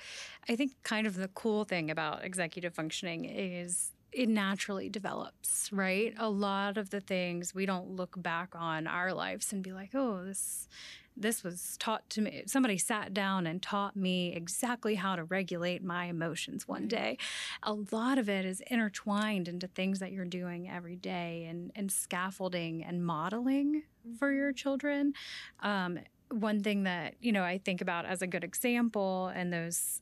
I 0.49 0.57
think 0.57 0.73
kind 0.85 1.07
of 1.07 1.17
the 1.17 1.29
cool 1.29 1.65
thing 1.65 1.91
about 1.91 2.25
executive 2.25 2.75
functioning 2.75 3.27
is 3.27 3.93
it 4.11 4.29
naturally 4.29 4.89
develops, 4.89 5.71
right? 5.73 6.15
A 6.19 6.31
lot 6.31 6.79
of 6.79 6.91
the 6.91 7.01
things 7.01 7.55
we 7.55 7.67
don't 7.67 7.97
look 7.97 8.23
back 8.23 8.55
on 8.55 8.87
our 8.87 9.13
lives 9.13 9.53
and 9.53 9.63
be 9.63 9.73
like, 9.73 9.91
oh, 9.95 10.25
this 10.25 10.69
this 11.17 11.45
was 11.45 11.77
taught 11.79 12.09
to 12.11 12.21
me. 12.21 12.45
Somebody 12.47 12.79
sat 12.79 13.13
down 13.13 13.47
and 13.47 13.63
taught 13.63 13.97
me 13.97 14.35
exactly 14.35 14.95
how 14.95 15.17
to 15.17 15.25
regulate 15.25 15.83
my 15.83 16.07
emotions 16.07 16.67
one 16.67 16.89
day. 16.89 17.19
A 17.63 17.75
lot 17.93 18.19
of 18.19 18.29
it 18.29 18.45
is 18.45 18.63
intertwined 18.69 19.49
into 19.49 19.67
things 19.67 19.99
that 19.99 20.13
you're 20.13 20.25
doing 20.25 20.71
every 20.71 20.97
day 20.97 21.47
and, 21.49 21.71
and 21.77 21.93
scaffolding 21.93 22.83
and 22.83 23.05
modeling 23.05 23.83
for 24.19 24.33
your 24.33 24.53
children. 24.53 25.13
Um, 25.61 25.99
one 26.31 26.63
thing 26.63 26.85
that, 26.85 27.15
you 27.21 27.33
know, 27.33 27.43
I 27.43 27.59
think 27.59 27.81
about 27.81 28.07
as 28.07 28.23
a 28.23 28.27
good 28.27 28.45
example 28.45 29.29
and 29.35 29.53
those 29.53 30.01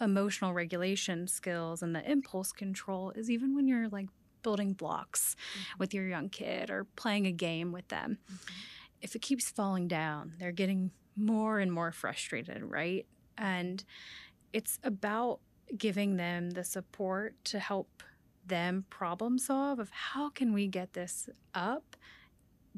emotional 0.00 0.52
regulation 0.52 1.26
skills 1.26 1.82
and 1.82 1.94
the 1.94 2.10
impulse 2.10 2.52
control 2.52 3.10
is 3.10 3.30
even 3.30 3.54
when 3.54 3.66
you're 3.66 3.88
like 3.88 4.08
building 4.42 4.72
blocks 4.72 5.36
mm-hmm. 5.36 5.78
with 5.78 5.94
your 5.94 6.06
young 6.06 6.28
kid 6.28 6.70
or 6.70 6.84
playing 6.96 7.26
a 7.26 7.32
game 7.32 7.72
with 7.72 7.88
them. 7.88 8.18
Mm-hmm. 8.24 8.52
If 9.02 9.14
it 9.14 9.22
keeps 9.22 9.50
falling 9.50 9.88
down, 9.88 10.34
they're 10.38 10.52
getting 10.52 10.90
more 11.16 11.58
and 11.58 11.72
more 11.72 11.92
frustrated, 11.92 12.62
right? 12.62 13.06
And 13.38 13.82
it's 14.52 14.78
about 14.82 15.40
giving 15.76 16.16
them 16.16 16.50
the 16.50 16.64
support 16.64 17.34
to 17.44 17.58
help 17.58 18.02
them 18.46 18.84
problem 18.90 19.38
solve 19.38 19.78
of 19.78 19.90
how 19.90 20.30
can 20.30 20.52
we 20.52 20.66
get 20.66 20.92
this 20.92 21.28
up 21.54 21.96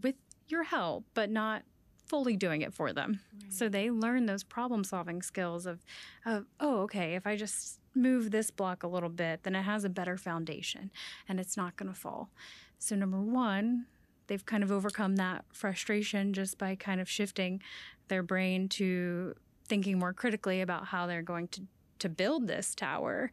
with 0.01 0.17
your 0.49 0.65
help, 0.65 1.05
but 1.15 1.31
not 1.31 1.63
fully 2.07 2.37
doing 2.37 2.61
it 2.61 2.75
for 2.75 2.93
them. 2.93 3.21
Right. 3.33 3.53
So 3.53 3.69
they 3.69 3.91
learn 3.91 4.27
those 4.27 4.43
problem 4.45 4.85
solving 4.85 5.23
skills 5.23 5.65
of, 5.67 5.85
of, 6.27 6.47
oh, 6.61 6.81
okay, 6.83 7.15
if 7.15 7.27
I 7.27 7.37
just 7.37 7.81
move 7.95 8.31
this 8.31 8.51
block 8.51 8.83
a 8.83 8.87
little 8.87 9.09
bit, 9.09 9.45
then 9.45 9.55
it 9.55 9.63
has 9.63 9.85
a 9.85 9.89
better 9.89 10.17
foundation 10.17 10.91
and 11.29 11.41
it's 11.41 11.57
not 11.57 11.77
going 11.77 11.91
to 11.91 11.99
fall. 11.99 12.31
So, 12.79 12.97
number 12.97 13.21
one, 13.21 13.87
they've 14.33 14.47
kind 14.47 14.63
of 14.63 14.73
overcome 14.73 15.17
that 15.17 15.45
frustration 15.53 16.33
just 16.33 16.57
by 16.57 16.75
kind 16.75 17.03
of 17.03 17.09
shifting 17.09 17.61
their 18.09 18.23
brain 18.23 18.67
to 18.67 19.35
thinking 19.69 19.99
more 19.99 20.15
critically 20.15 20.63
about 20.63 20.87
how 20.87 21.07
they're 21.07 21.21
going 21.21 21.49
to, 21.49 21.61
to 21.99 22.09
build 22.09 22.47
this 22.47 22.75
tower. 22.75 23.31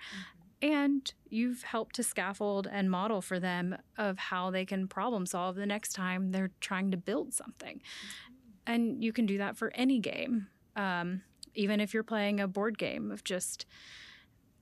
Mm-hmm. 0.61 0.73
And 0.73 1.13
you've 1.29 1.63
helped 1.63 1.95
to 1.95 2.03
scaffold 2.03 2.67
and 2.69 2.91
model 2.91 3.21
for 3.21 3.39
them 3.39 3.77
of 3.97 4.17
how 4.17 4.51
they 4.51 4.65
can 4.65 4.89
problem 4.89 5.25
solve 5.25 5.55
the 5.55 5.65
next 5.65 5.93
time 5.93 6.33
they're 6.33 6.51
trying 6.59 6.91
to 6.91 6.97
build 6.97 7.33
something. 7.33 7.77
Mm-hmm. 7.77 8.73
And 8.73 9.01
you 9.01 9.13
can 9.13 9.25
do 9.25 9.37
that 9.37 9.55
for 9.55 9.71
any 9.73 9.99
game, 9.99 10.47
um, 10.75 11.21
even 11.55 11.79
if 11.79 11.93
you're 11.93 12.03
playing 12.03 12.41
a 12.41 12.47
board 12.49 12.77
game 12.77 13.09
of 13.09 13.23
just 13.23 13.65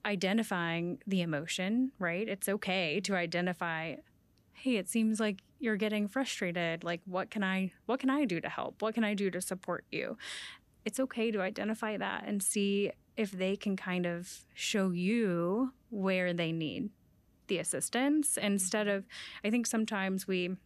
identifying 0.04 1.00
the 1.04 1.20
emotion, 1.20 1.90
right? 1.98 2.28
It's 2.28 2.48
okay 2.48 3.00
to 3.00 3.16
identify, 3.16 3.96
hey, 4.52 4.76
it 4.76 4.88
seems 4.88 5.18
like 5.18 5.40
you're 5.58 5.76
getting 5.76 6.08
frustrated. 6.08 6.84
Like 6.84 7.00
what 7.04 7.30
can 7.30 7.42
I 7.42 7.72
what 7.86 8.00
can 8.00 8.10
I 8.10 8.24
do 8.24 8.40
to 8.40 8.48
help? 8.48 8.82
What 8.82 8.94
can 8.94 9.04
I 9.04 9.14
do 9.14 9.30
to 9.30 9.40
support 9.40 9.84
you? 9.90 10.16
It's 10.84 11.00
okay 11.00 11.30
to 11.30 11.40
identify 11.40 11.96
that 11.96 12.24
and 12.26 12.42
see 12.42 12.92
if 13.16 13.32
they 13.32 13.56
can 13.56 13.76
kind 13.76 14.06
of 14.06 14.44
show 14.54 14.90
you 14.90 15.72
where 15.90 16.32
they 16.32 16.52
need 16.52 16.90
the 17.48 17.58
assistance 17.58 18.36
instead 18.36 18.88
of 18.88 19.06
I 19.44 19.50
think 19.50 19.66
sometimes 19.66 20.28
we 20.28 20.56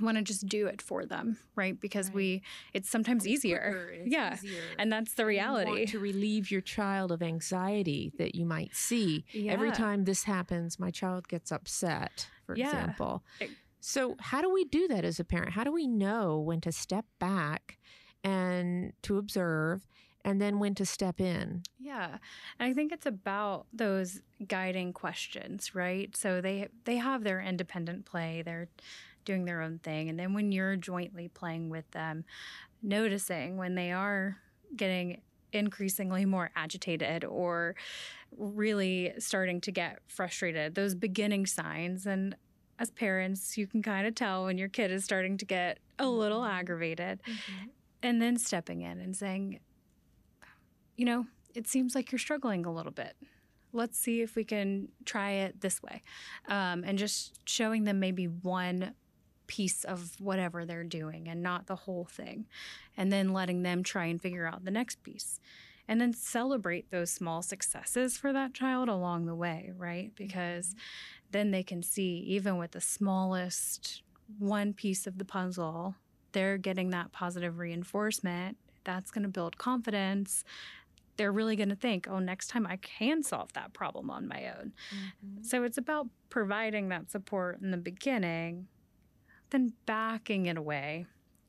want 0.00 0.16
to 0.16 0.22
just 0.22 0.46
do 0.46 0.66
it 0.66 0.80
for 0.80 1.04
them, 1.04 1.38
right? 1.54 1.80
Because 1.80 2.08
right. 2.08 2.14
we, 2.14 2.42
it's 2.72 2.88
sometimes 2.88 3.24
it's 3.24 3.32
easier. 3.32 3.90
It's 3.94 4.08
yeah. 4.12 4.34
Easier. 4.34 4.60
And 4.78 4.92
that's 4.92 5.14
the 5.14 5.26
reality. 5.26 5.86
to 5.86 5.98
relieve 5.98 6.50
your 6.50 6.60
child 6.60 7.10
of 7.10 7.22
anxiety 7.22 8.12
that 8.18 8.34
you 8.34 8.44
might 8.44 8.74
see. 8.74 9.24
Yeah. 9.32 9.52
Every 9.52 9.72
time 9.72 10.04
this 10.04 10.24
happens, 10.24 10.78
my 10.78 10.90
child 10.90 11.28
gets 11.28 11.50
upset, 11.50 12.28
for 12.46 12.56
yeah. 12.56 12.68
example. 12.68 13.22
It, 13.40 13.50
so, 13.80 14.16
how 14.18 14.42
do 14.42 14.52
we 14.52 14.64
do 14.64 14.88
that 14.88 15.04
as 15.04 15.20
a 15.20 15.24
parent? 15.24 15.52
How 15.52 15.64
do 15.64 15.72
we 15.72 15.86
know 15.86 16.38
when 16.38 16.60
to 16.62 16.72
step 16.72 17.04
back 17.18 17.78
and 18.24 18.92
to 19.02 19.18
observe 19.18 19.86
and 20.24 20.40
then 20.42 20.58
when 20.58 20.74
to 20.74 20.84
step 20.84 21.20
in. 21.20 21.62
Yeah. 21.78 22.18
And 22.58 22.70
I 22.70 22.74
think 22.74 22.92
it's 22.92 23.06
about 23.06 23.66
those 23.72 24.20
guiding 24.46 24.92
questions, 24.92 25.74
right? 25.74 26.14
So 26.16 26.40
they 26.40 26.68
they 26.84 26.96
have 26.96 27.24
their 27.24 27.40
independent 27.40 28.04
play, 28.04 28.42
they're 28.44 28.68
doing 29.24 29.44
their 29.44 29.60
own 29.60 29.78
thing. 29.78 30.08
And 30.08 30.18
then 30.18 30.34
when 30.34 30.52
you're 30.52 30.76
jointly 30.76 31.28
playing 31.28 31.70
with 31.70 31.90
them, 31.92 32.24
noticing 32.82 33.56
when 33.56 33.74
they 33.74 33.92
are 33.92 34.36
getting 34.76 35.20
increasingly 35.52 36.26
more 36.26 36.50
agitated 36.54 37.24
or 37.24 37.74
really 38.36 39.14
starting 39.18 39.60
to 39.62 39.72
get 39.72 40.00
frustrated, 40.08 40.74
those 40.74 40.94
beginning 40.94 41.46
signs. 41.46 42.06
And 42.06 42.36
as 42.78 42.90
parents, 42.90 43.56
you 43.58 43.66
can 43.66 43.82
kind 43.82 44.06
of 44.06 44.14
tell 44.14 44.44
when 44.44 44.58
your 44.58 44.68
kid 44.68 44.90
is 44.90 45.04
starting 45.04 45.36
to 45.38 45.44
get 45.44 45.78
a 45.98 46.06
little 46.06 46.40
mm-hmm. 46.40 46.58
aggravated. 46.58 47.20
Mm-hmm. 47.22 47.68
And 48.00 48.22
then 48.22 48.36
stepping 48.36 48.82
in 48.82 49.00
and 49.00 49.16
saying, 49.16 49.58
you 50.96 51.04
know, 51.04 51.26
it 51.54 51.66
seems 51.66 51.96
like 51.96 52.12
you're 52.12 52.18
struggling 52.20 52.64
a 52.64 52.72
little 52.72 52.92
bit 52.92 53.16
let's 53.72 53.98
see 53.98 54.22
if 54.22 54.34
we 54.34 54.44
can 54.44 54.88
try 55.04 55.30
it 55.30 55.60
this 55.60 55.82
way. 55.82 56.02
Um, 56.48 56.84
and 56.84 56.98
just 56.98 57.38
showing 57.44 57.84
them 57.84 58.00
maybe 58.00 58.24
one 58.26 58.94
piece 59.46 59.84
of 59.84 60.20
whatever 60.20 60.64
they're 60.64 60.84
doing 60.84 61.28
and 61.28 61.42
not 61.42 61.66
the 61.66 61.76
whole 61.76 62.04
thing. 62.04 62.46
And 62.96 63.12
then 63.12 63.32
letting 63.32 63.62
them 63.62 63.82
try 63.82 64.06
and 64.06 64.20
figure 64.20 64.46
out 64.46 64.64
the 64.64 64.70
next 64.70 65.02
piece. 65.02 65.40
And 65.90 66.00
then 66.00 66.12
celebrate 66.12 66.90
those 66.90 67.10
small 67.10 67.40
successes 67.40 68.18
for 68.18 68.30
that 68.34 68.52
child 68.52 68.90
along 68.90 69.24
the 69.24 69.34
way, 69.34 69.72
right? 69.74 70.12
Because 70.14 70.68
mm-hmm. 70.68 70.78
Then 71.30 71.50
they 71.50 71.62
can 71.62 71.82
see, 71.82 72.18
even 72.26 72.56
with 72.56 72.72
the 72.72 72.80
smallest 72.80 74.02
one 74.38 74.72
piece 74.72 75.06
of 75.06 75.18
the 75.18 75.24
puzzle, 75.24 75.94
they're 76.32 76.58
getting 76.58 76.90
that 76.90 77.12
positive 77.12 77.58
reinforcement. 77.58 78.56
That's 78.84 79.10
going 79.10 79.24
to 79.24 79.28
build 79.28 79.58
confidence 79.58 80.44
they're 81.16 81.32
really 81.32 81.56
going 81.56 81.68
to 81.68 81.74
think, 81.74 82.06
oh, 82.08 82.20
next 82.20 82.46
time 82.46 82.64
I 82.64 82.76
can 82.76 83.24
solve 83.24 83.52
that 83.54 83.72
problem 83.72 84.08
on 84.08 84.28
my 84.28 84.52
own. 84.56 84.72
Mm-hmm. 84.94 85.42
So 85.42 85.64
it's 85.64 85.76
about 85.76 86.06
providing 86.30 86.90
that 86.90 87.10
support 87.10 87.60
in 87.60 87.72
the 87.72 87.76
beginning 87.76 88.68
then 89.50 89.72
backing 89.86 90.46
it 90.46 90.56
away 90.56 91.06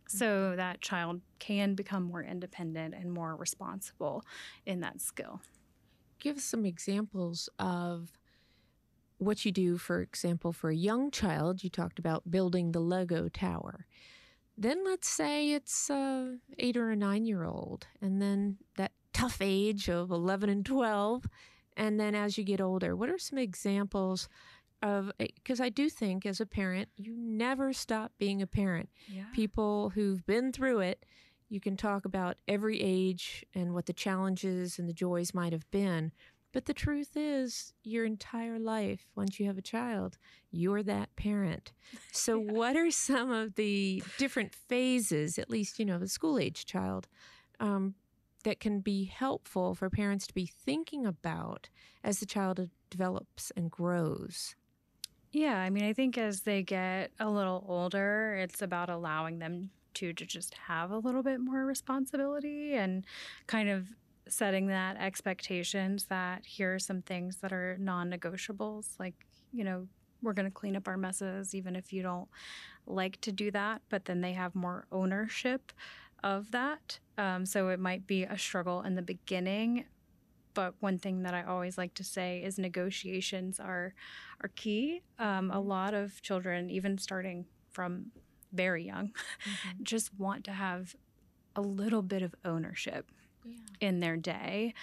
so 0.07 0.25
mm-hmm. 0.25 0.57
that 0.57 0.81
child 0.81 1.21
can 1.39 1.75
become 1.75 2.03
more 2.03 2.23
independent 2.23 2.93
and 2.95 3.11
more 3.11 3.35
responsible 3.35 4.23
in 4.65 4.79
that 4.81 5.01
skill. 5.01 5.41
Give 6.19 6.39
some 6.39 6.65
examples 6.65 7.49
of 7.59 8.09
what 9.19 9.45
you 9.45 9.51
do, 9.51 9.77
for 9.77 10.01
example, 10.01 10.51
for 10.51 10.69
a 10.69 10.75
young 10.75 11.11
child. 11.11 11.63
You 11.63 11.69
talked 11.69 11.99
about 11.99 12.29
building 12.29 12.71
the 12.71 12.79
Lego 12.79 13.29
tower. 13.29 13.85
Then 14.57 14.83
let's 14.83 15.07
say 15.07 15.51
it's 15.51 15.89
a 15.89 16.37
eight 16.57 16.75
or 16.75 16.89
a 16.89 16.95
nine 16.95 17.25
year 17.25 17.45
old, 17.45 17.87
and 18.01 18.21
then 18.21 18.57
that 18.75 18.91
tough 19.13 19.37
age 19.41 19.89
of 19.89 20.11
11 20.11 20.49
and 20.49 20.65
12. 20.65 21.25
And 21.77 21.99
then 21.99 22.13
as 22.15 22.37
you 22.37 22.43
get 22.43 22.59
older, 22.59 22.95
what 22.95 23.09
are 23.09 23.17
some 23.17 23.37
examples 23.37 24.27
of 24.81 25.11
eh, 25.19 25.27
because 25.35 25.59
I 25.61 25.69
do 25.69 25.89
think 25.89 26.25
as 26.25 26.39
a 26.41 26.45
parent, 26.45 26.89
you 26.97 27.15
never 27.17 27.73
stop 27.73 28.11
being 28.17 28.41
a 28.41 28.47
parent. 28.47 28.89
Yeah. 29.07 29.25
People 29.33 29.91
who've 29.91 30.25
been 30.25 30.51
through 30.51 30.79
it, 30.79 31.05
you 31.49 31.59
can 31.59 31.75
talk 31.75 32.05
about 32.05 32.37
every 32.47 32.81
age 32.81 33.45
and 33.53 33.73
what 33.73 33.85
the 33.85 33.93
challenges 33.93 34.79
and 34.79 34.87
the 34.87 34.93
joys 34.93 35.33
might 35.33 35.53
have 35.53 35.69
been. 35.71 36.11
But 36.51 36.65
the 36.65 36.73
truth 36.73 37.11
is, 37.15 37.73
your 37.83 38.05
entire 38.05 38.57
life, 38.57 39.07
once 39.15 39.39
you 39.39 39.45
have 39.45 39.57
a 39.57 39.61
child, 39.61 40.17
you're 40.51 40.83
that 40.83 41.15
parent. 41.15 41.73
So, 42.11 42.39
yeah. 42.39 42.51
what 42.51 42.75
are 42.75 42.91
some 42.91 43.31
of 43.31 43.55
the 43.55 44.03
different 44.17 44.53
phases, 44.53 45.39
at 45.39 45.49
least, 45.49 45.79
you 45.79 45.85
know, 45.85 45.97
the 45.97 46.07
school 46.07 46.37
age 46.37 46.65
child, 46.65 47.07
um, 47.59 47.95
that 48.43 48.59
can 48.59 48.79
be 48.79 49.05
helpful 49.05 49.75
for 49.75 49.89
parents 49.89 50.27
to 50.27 50.33
be 50.33 50.45
thinking 50.45 51.05
about 51.05 51.69
as 52.03 52.19
the 52.19 52.25
child 52.25 52.69
develops 52.89 53.51
and 53.55 53.71
grows? 53.71 54.55
Yeah, 55.31 55.57
I 55.57 55.69
mean, 55.69 55.83
I 55.83 55.93
think 55.93 56.17
as 56.17 56.41
they 56.41 56.63
get 56.63 57.11
a 57.19 57.29
little 57.29 57.63
older, 57.67 58.35
it's 58.35 58.61
about 58.61 58.89
allowing 58.89 59.39
them 59.39 59.69
to, 59.95 60.13
to 60.13 60.25
just 60.25 60.55
have 60.67 60.91
a 60.91 60.97
little 60.97 61.23
bit 61.23 61.39
more 61.39 61.65
responsibility 61.65 62.73
and 62.73 63.05
kind 63.47 63.69
of 63.69 63.89
setting 64.29 64.67
that 64.67 64.97
expectations 64.97 66.05
that 66.05 66.45
here 66.45 66.75
are 66.75 66.79
some 66.79 67.01
things 67.01 67.37
that 67.37 67.51
are 67.51 67.77
non-negotiables 67.79 68.99
like 68.99 69.25
you 69.51 69.63
know 69.63 69.87
we're 70.21 70.33
going 70.33 70.45
to 70.45 70.51
clean 70.51 70.75
up 70.75 70.87
our 70.87 70.97
messes 70.97 71.55
even 71.55 71.75
if 71.75 71.93
you 71.93 72.01
don't 72.01 72.27
like 72.85 73.19
to 73.21 73.31
do 73.31 73.51
that 73.51 73.81
but 73.89 74.05
then 74.05 74.21
they 74.21 74.33
have 74.33 74.53
more 74.55 74.85
ownership 74.91 75.71
of 76.23 76.51
that 76.51 76.99
um, 77.17 77.45
so 77.45 77.69
it 77.69 77.79
might 77.79 78.05
be 78.05 78.23
a 78.23 78.37
struggle 78.37 78.81
in 78.81 78.95
the 78.95 79.01
beginning 79.01 79.85
but 80.53 80.73
one 80.79 80.97
thing 80.97 81.23
that 81.23 81.33
I 81.33 81.43
always 81.43 81.77
like 81.77 81.93
to 81.95 82.03
say 82.03 82.43
is 82.43 82.57
negotiations 82.57 83.59
are 83.59 83.93
are 84.41 84.49
key. 84.49 85.01
Um, 85.17 85.51
a 85.51 85.55
mm-hmm. 85.55 85.69
lot 85.69 85.93
of 85.93 86.21
children, 86.21 86.69
even 86.69 86.97
starting 86.97 87.45
from 87.71 88.07
very 88.51 88.83
young, 88.83 89.07
mm-hmm. 89.07 89.83
just 89.83 90.17
want 90.17 90.43
to 90.45 90.51
have 90.51 90.95
a 91.55 91.61
little 91.61 92.01
bit 92.01 92.21
of 92.21 92.35
ownership 92.43 93.11
yeah. 93.45 93.57
in 93.81 93.99
their 93.99 94.17
day 94.17 94.73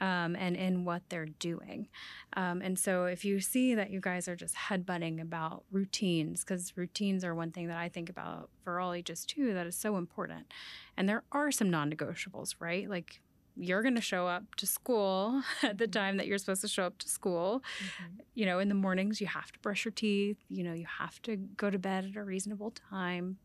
um, 0.00 0.36
and 0.36 0.56
in 0.56 0.84
what 0.84 1.02
they're 1.08 1.26
doing. 1.26 1.88
Um, 2.34 2.60
and 2.60 2.78
so 2.78 3.06
if 3.06 3.24
you 3.24 3.40
see 3.40 3.74
that 3.74 3.90
you 3.90 4.00
guys 4.00 4.28
are 4.28 4.36
just 4.36 4.54
headbutting 4.54 5.20
about 5.20 5.64
routines, 5.70 6.44
because 6.44 6.76
routines 6.76 7.24
are 7.24 7.34
one 7.34 7.50
thing 7.50 7.68
that 7.68 7.78
I 7.78 7.88
think 7.88 8.10
about 8.10 8.50
for 8.62 8.80
all 8.80 8.92
ages 8.92 9.24
too, 9.24 9.54
that 9.54 9.66
is 9.66 9.76
so 9.76 9.96
important. 9.96 10.52
And 10.96 11.08
there 11.08 11.22
are 11.32 11.50
some 11.50 11.70
non 11.70 11.90
negotiables, 11.90 12.54
right? 12.60 12.88
Like 12.88 13.20
you're 13.56 13.82
going 13.82 13.94
to 13.94 14.02
show 14.02 14.26
up 14.26 14.54
to 14.56 14.66
school 14.66 15.42
at 15.62 15.78
the 15.78 15.86
time 15.86 16.18
that 16.18 16.26
you're 16.26 16.38
supposed 16.38 16.60
to 16.60 16.68
show 16.68 16.84
up 16.84 16.98
to 16.98 17.08
school. 17.08 17.62
Mm-hmm. 17.78 18.20
You 18.34 18.46
know, 18.46 18.58
in 18.58 18.68
the 18.68 18.74
mornings, 18.74 19.20
you 19.20 19.26
have 19.26 19.50
to 19.52 19.58
brush 19.60 19.84
your 19.84 19.92
teeth. 19.92 20.38
You 20.48 20.64
know, 20.64 20.74
you 20.74 20.86
have 20.98 21.20
to 21.22 21.36
go 21.36 21.70
to 21.70 21.78
bed 21.78 22.04
at 22.10 22.16
a 22.16 22.24
reasonable 22.24 22.72
time. 22.90 23.38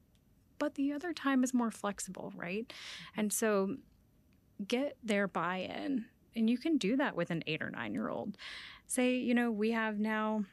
But 0.60 0.76
the 0.76 0.94
other 0.94 1.12
time 1.14 1.44
is 1.44 1.54
more 1.54 1.72
flexible, 1.72 2.34
right? 2.36 2.68
Mm-hmm. 2.68 3.20
And 3.20 3.34
so 3.34 3.78
get 4.68 4.98
their 5.04 5.28
buy 5.28 5.58
in 5.58 6.06
and 6.36 6.50
you 6.50 6.58
can 6.58 6.78
do 6.78 6.98
that 6.98 7.16
with 7.16 7.32
an 7.32 7.44
eight 7.48 7.62
or 7.62 7.70
nine 7.70 7.94
year 7.94 8.10
old. 8.10 8.38
Say, 8.88 9.18
you 9.18 9.34
know, 9.34 9.52
we 9.52 9.72
have 9.72 10.00
now 10.00 10.46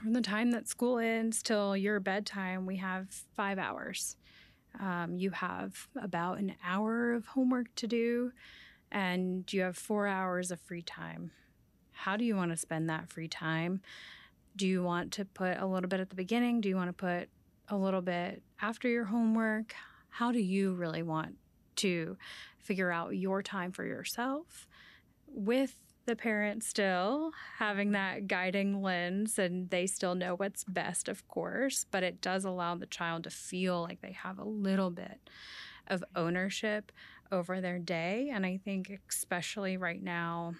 from 0.00 0.12
the 0.12 0.20
time 0.20 0.50
that 0.50 0.68
school 0.68 0.98
ends 0.98 1.42
till 1.42 1.76
your 1.76 2.00
bedtime, 2.00 2.66
we 2.66 2.76
have 2.76 3.08
five 3.34 3.58
hours. 3.58 4.16
Um, 4.78 5.16
you 5.16 5.30
have 5.30 5.88
about 6.00 6.38
an 6.38 6.54
hour 6.62 7.14
of 7.14 7.26
homework 7.26 7.74
to 7.76 7.86
do, 7.86 8.32
and 8.92 9.50
you 9.50 9.62
have 9.62 9.76
four 9.76 10.06
hours 10.06 10.50
of 10.50 10.60
free 10.60 10.82
time. 10.82 11.30
How 11.92 12.18
do 12.18 12.24
you 12.24 12.36
want 12.36 12.50
to 12.50 12.58
spend 12.58 12.90
that 12.90 13.08
free 13.08 13.28
time? 13.28 13.80
Do 14.54 14.66
you 14.66 14.82
want 14.82 15.12
to 15.12 15.24
put 15.24 15.58
a 15.58 15.66
little 15.66 15.88
bit 15.88 16.00
at 16.00 16.10
the 16.10 16.14
beginning? 16.14 16.60
Do 16.60 16.68
you 16.68 16.76
want 16.76 16.88
to 16.88 16.92
put 16.92 17.30
a 17.68 17.76
little 17.76 18.02
bit 18.02 18.42
after 18.60 18.86
your 18.86 19.04
homework? 19.04 19.74
How 20.10 20.30
do 20.30 20.40
you 20.40 20.74
really 20.74 21.02
want 21.02 21.36
to 21.76 22.16
figure 22.58 22.90
out 22.90 23.16
your 23.16 23.42
time 23.42 23.72
for 23.72 23.84
yourself? 23.84 24.66
with 25.28 25.74
the 26.06 26.16
parent 26.16 26.62
still 26.62 27.32
having 27.58 27.92
that 27.92 28.28
guiding 28.28 28.80
lens 28.80 29.38
and 29.38 29.68
they 29.70 29.86
still 29.86 30.14
know 30.14 30.34
what's 30.34 30.62
best, 30.64 31.08
of 31.08 31.26
course, 31.28 31.84
but 31.90 32.02
it 32.02 32.20
does 32.20 32.44
allow 32.44 32.76
the 32.76 32.86
child 32.86 33.24
to 33.24 33.30
feel 33.30 33.82
like 33.82 34.00
they 34.00 34.12
have 34.12 34.38
a 34.38 34.44
little 34.44 34.90
bit 34.90 35.20
of 35.88 36.04
ownership 36.14 36.92
over 37.32 37.60
their 37.60 37.78
day. 37.78 38.30
And 38.32 38.46
I 38.46 38.60
think, 38.64 39.00
especially 39.08 39.76
right 39.76 40.02
now, 40.02 40.54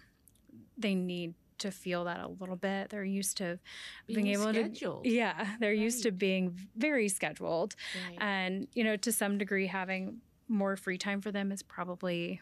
they 0.76 0.94
need 0.94 1.34
to 1.58 1.70
feel 1.70 2.04
that 2.04 2.20
a 2.20 2.28
little 2.28 2.56
bit. 2.56 2.90
They're 2.90 3.04
used 3.04 3.36
to 3.38 3.58
being, 4.06 4.24
being 4.24 4.34
able 4.34 4.52
scheduled. 4.52 5.04
to, 5.04 5.10
yeah, 5.10 5.54
they're 5.60 5.70
right. 5.70 5.78
used 5.78 6.02
to 6.02 6.10
being 6.10 6.58
very 6.76 7.08
scheduled. 7.08 7.76
Right. 8.08 8.18
And, 8.20 8.66
you 8.74 8.82
know, 8.82 8.96
to 8.96 9.12
some 9.12 9.38
degree, 9.38 9.68
having 9.68 10.18
more 10.48 10.76
free 10.76 10.98
time 10.98 11.20
for 11.20 11.32
them 11.32 11.50
is 11.52 11.62
probably 11.62 12.40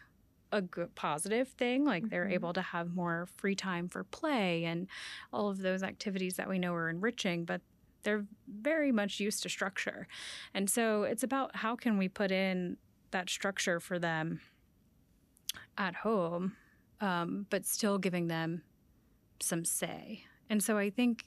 a 0.51 0.61
good 0.61 0.93
positive 0.95 1.47
thing. 1.49 1.85
Like 1.85 2.03
mm-hmm. 2.03 2.09
they're 2.09 2.29
able 2.29 2.53
to 2.53 2.61
have 2.61 2.93
more 2.93 3.27
free 3.37 3.55
time 3.55 3.87
for 3.87 4.03
play 4.03 4.65
and 4.65 4.87
all 5.33 5.49
of 5.49 5.59
those 5.59 5.83
activities 5.83 6.35
that 6.35 6.47
we 6.47 6.59
know 6.59 6.73
are 6.73 6.89
enriching, 6.89 7.45
but 7.45 7.61
they're 8.03 8.25
very 8.47 8.91
much 8.91 9.19
used 9.19 9.43
to 9.43 9.49
structure. 9.49 10.07
And 10.53 10.69
so 10.69 11.03
it's 11.03 11.23
about 11.23 11.55
how 11.55 11.75
can 11.75 11.97
we 11.97 12.07
put 12.07 12.31
in 12.31 12.77
that 13.11 13.29
structure 13.29 13.79
for 13.79 13.99
them 13.99 14.39
at 15.77 15.95
home, 15.95 16.55
um, 17.01 17.47
but 17.49 17.65
still 17.65 17.97
giving 17.97 18.27
them 18.27 18.61
some 19.39 19.65
say. 19.65 20.23
And 20.49 20.63
so 20.63 20.77
I 20.77 20.89
think 20.89 21.25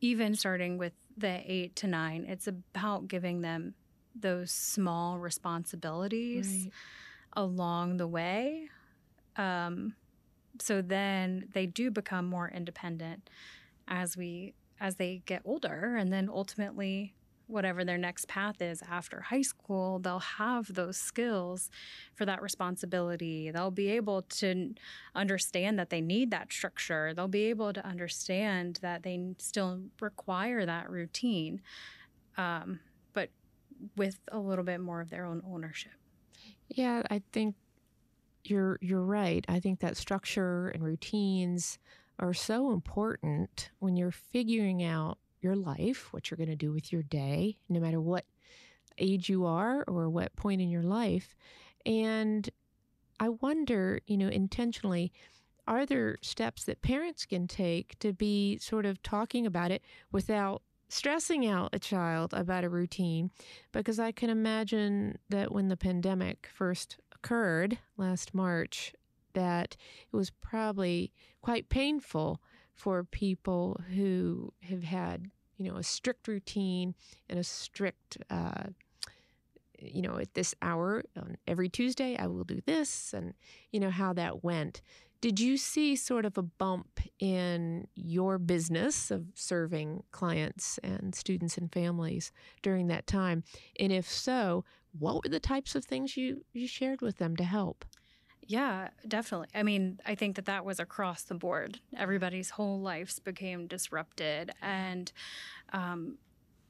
even 0.00 0.34
starting 0.34 0.78
with 0.78 0.92
the 1.16 1.40
eight 1.46 1.76
to 1.76 1.86
nine, 1.86 2.26
it's 2.28 2.46
about 2.46 3.08
giving 3.08 3.40
them 3.40 3.74
those 4.20 4.50
small 4.50 5.18
responsibilities. 5.18 6.64
Right 6.64 6.72
along 7.34 7.96
the 7.98 8.06
way. 8.06 8.68
Um, 9.36 9.94
so 10.60 10.82
then 10.82 11.48
they 11.54 11.66
do 11.66 11.90
become 11.90 12.26
more 12.26 12.50
independent 12.52 13.30
as 13.86 14.16
we 14.16 14.54
as 14.80 14.96
they 14.96 15.22
get 15.26 15.42
older 15.44 15.96
and 15.96 16.12
then 16.12 16.28
ultimately 16.32 17.14
whatever 17.46 17.84
their 17.84 17.96
next 17.96 18.28
path 18.28 18.60
is 18.60 18.82
after 18.88 19.20
high 19.20 19.42
school 19.42 19.98
they'll 20.00 20.18
have 20.18 20.72
those 20.74 20.96
skills 20.96 21.70
for 22.14 22.26
that 22.26 22.42
responsibility 22.42 23.50
they'll 23.50 23.70
be 23.70 23.88
able 23.88 24.22
to 24.22 24.74
understand 25.14 25.78
that 25.78 25.90
they 25.90 26.00
need 26.00 26.30
that 26.30 26.52
structure 26.52 27.14
they'll 27.14 27.28
be 27.28 27.44
able 27.44 27.72
to 27.72 27.84
understand 27.86 28.78
that 28.82 29.02
they 29.04 29.34
still 29.38 29.80
require 30.00 30.66
that 30.66 30.90
routine 30.90 31.60
um, 32.36 32.80
with 33.96 34.18
a 34.32 34.38
little 34.38 34.64
bit 34.64 34.80
more 34.80 35.00
of 35.00 35.10
their 35.10 35.24
own 35.24 35.42
ownership 35.46 35.92
yeah, 36.68 37.02
I 37.10 37.22
think 37.32 37.54
you're 38.44 38.78
you're 38.80 39.02
right. 39.02 39.44
I 39.48 39.60
think 39.60 39.80
that 39.80 39.96
structure 39.96 40.68
and 40.68 40.82
routines 40.82 41.78
are 42.18 42.34
so 42.34 42.72
important 42.72 43.70
when 43.78 43.96
you're 43.96 44.10
figuring 44.10 44.82
out 44.82 45.18
your 45.40 45.56
life, 45.56 46.12
what 46.12 46.30
you're 46.30 46.36
going 46.36 46.48
to 46.48 46.56
do 46.56 46.72
with 46.72 46.92
your 46.92 47.02
day, 47.02 47.58
no 47.68 47.80
matter 47.80 48.00
what 48.00 48.24
age 48.98 49.28
you 49.28 49.46
are 49.46 49.84
or 49.86 50.08
what 50.08 50.34
point 50.34 50.60
in 50.60 50.68
your 50.68 50.82
life. 50.82 51.36
And 51.86 52.48
I 53.20 53.28
wonder, 53.28 54.00
you 54.06 54.16
know, 54.16 54.28
intentionally, 54.28 55.12
are 55.68 55.86
there 55.86 56.18
steps 56.22 56.64
that 56.64 56.82
parents 56.82 57.24
can 57.24 57.46
take 57.46 57.98
to 58.00 58.12
be 58.12 58.58
sort 58.58 58.84
of 58.84 59.02
talking 59.02 59.46
about 59.46 59.70
it 59.70 59.82
without 60.10 60.62
stressing 60.88 61.46
out 61.46 61.70
a 61.72 61.78
child 61.78 62.32
about 62.32 62.64
a 62.64 62.68
routine 62.68 63.30
because 63.72 63.98
I 63.98 64.12
can 64.12 64.30
imagine 64.30 65.18
that 65.28 65.52
when 65.52 65.68
the 65.68 65.76
pandemic 65.76 66.48
first 66.52 66.96
occurred 67.14 67.78
last 67.96 68.34
March, 68.34 68.94
that 69.34 69.76
it 70.12 70.16
was 70.16 70.30
probably 70.30 71.12
quite 71.42 71.68
painful 71.68 72.40
for 72.74 73.04
people 73.04 73.80
who 73.94 74.52
have 74.62 74.84
had, 74.84 75.30
you 75.56 75.70
know, 75.70 75.76
a 75.76 75.82
strict 75.82 76.28
routine 76.28 76.94
and 77.28 77.38
a 77.38 77.44
strict, 77.44 78.18
uh, 78.30 78.64
you 79.80 80.00
know, 80.00 80.16
at 80.18 80.34
this 80.34 80.54
hour 80.62 81.02
on 81.16 81.36
every 81.46 81.68
Tuesday 81.68 82.16
I 82.16 82.26
will 82.26 82.44
do 82.44 82.60
this, 82.66 83.12
and 83.12 83.34
you 83.72 83.80
know 83.80 83.90
how 83.90 84.12
that 84.14 84.42
went. 84.42 84.80
Did 85.20 85.40
you 85.40 85.56
see 85.56 85.96
sort 85.96 86.24
of 86.24 86.38
a 86.38 86.42
bump 86.42 87.00
in 87.18 87.88
your 87.96 88.38
business 88.38 89.10
of 89.10 89.26
serving 89.34 90.04
clients 90.12 90.78
and 90.84 91.12
students 91.14 91.58
and 91.58 91.72
families 91.72 92.30
during 92.62 92.86
that 92.86 93.08
time? 93.08 93.42
And 93.80 93.90
if 93.92 94.08
so, 94.08 94.64
what 94.96 95.16
were 95.16 95.30
the 95.30 95.40
types 95.40 95.74
of 95.74 95.84
things 95.84 96.16
you, 96.16 96.44
you 96.52 96.68
shared 96.68 97.00
with 97.00 97.18
them 97.18 97.34
to 97.36 97.44
help? 97.44 97.84
Yeah, 98.46 98.88
definitely. 99.06 99.48
I 99.54 99.62
mean, 99.62 99.98
I 100.06 100.14
think 100.14 100.36
that 100.36 100.46
that 100.46 100.64
was 100.64 100.78
across 100.80 101.24
the 101.24 101.34
board. 101.34 101.80
Everybody's 101.96 102.50
whole 102.50 102.80
lives 102.80 103.18
became 103.18 103.66
disrupted. 103.66 104.52
And 104.62 105.12
um, 105.72 106.16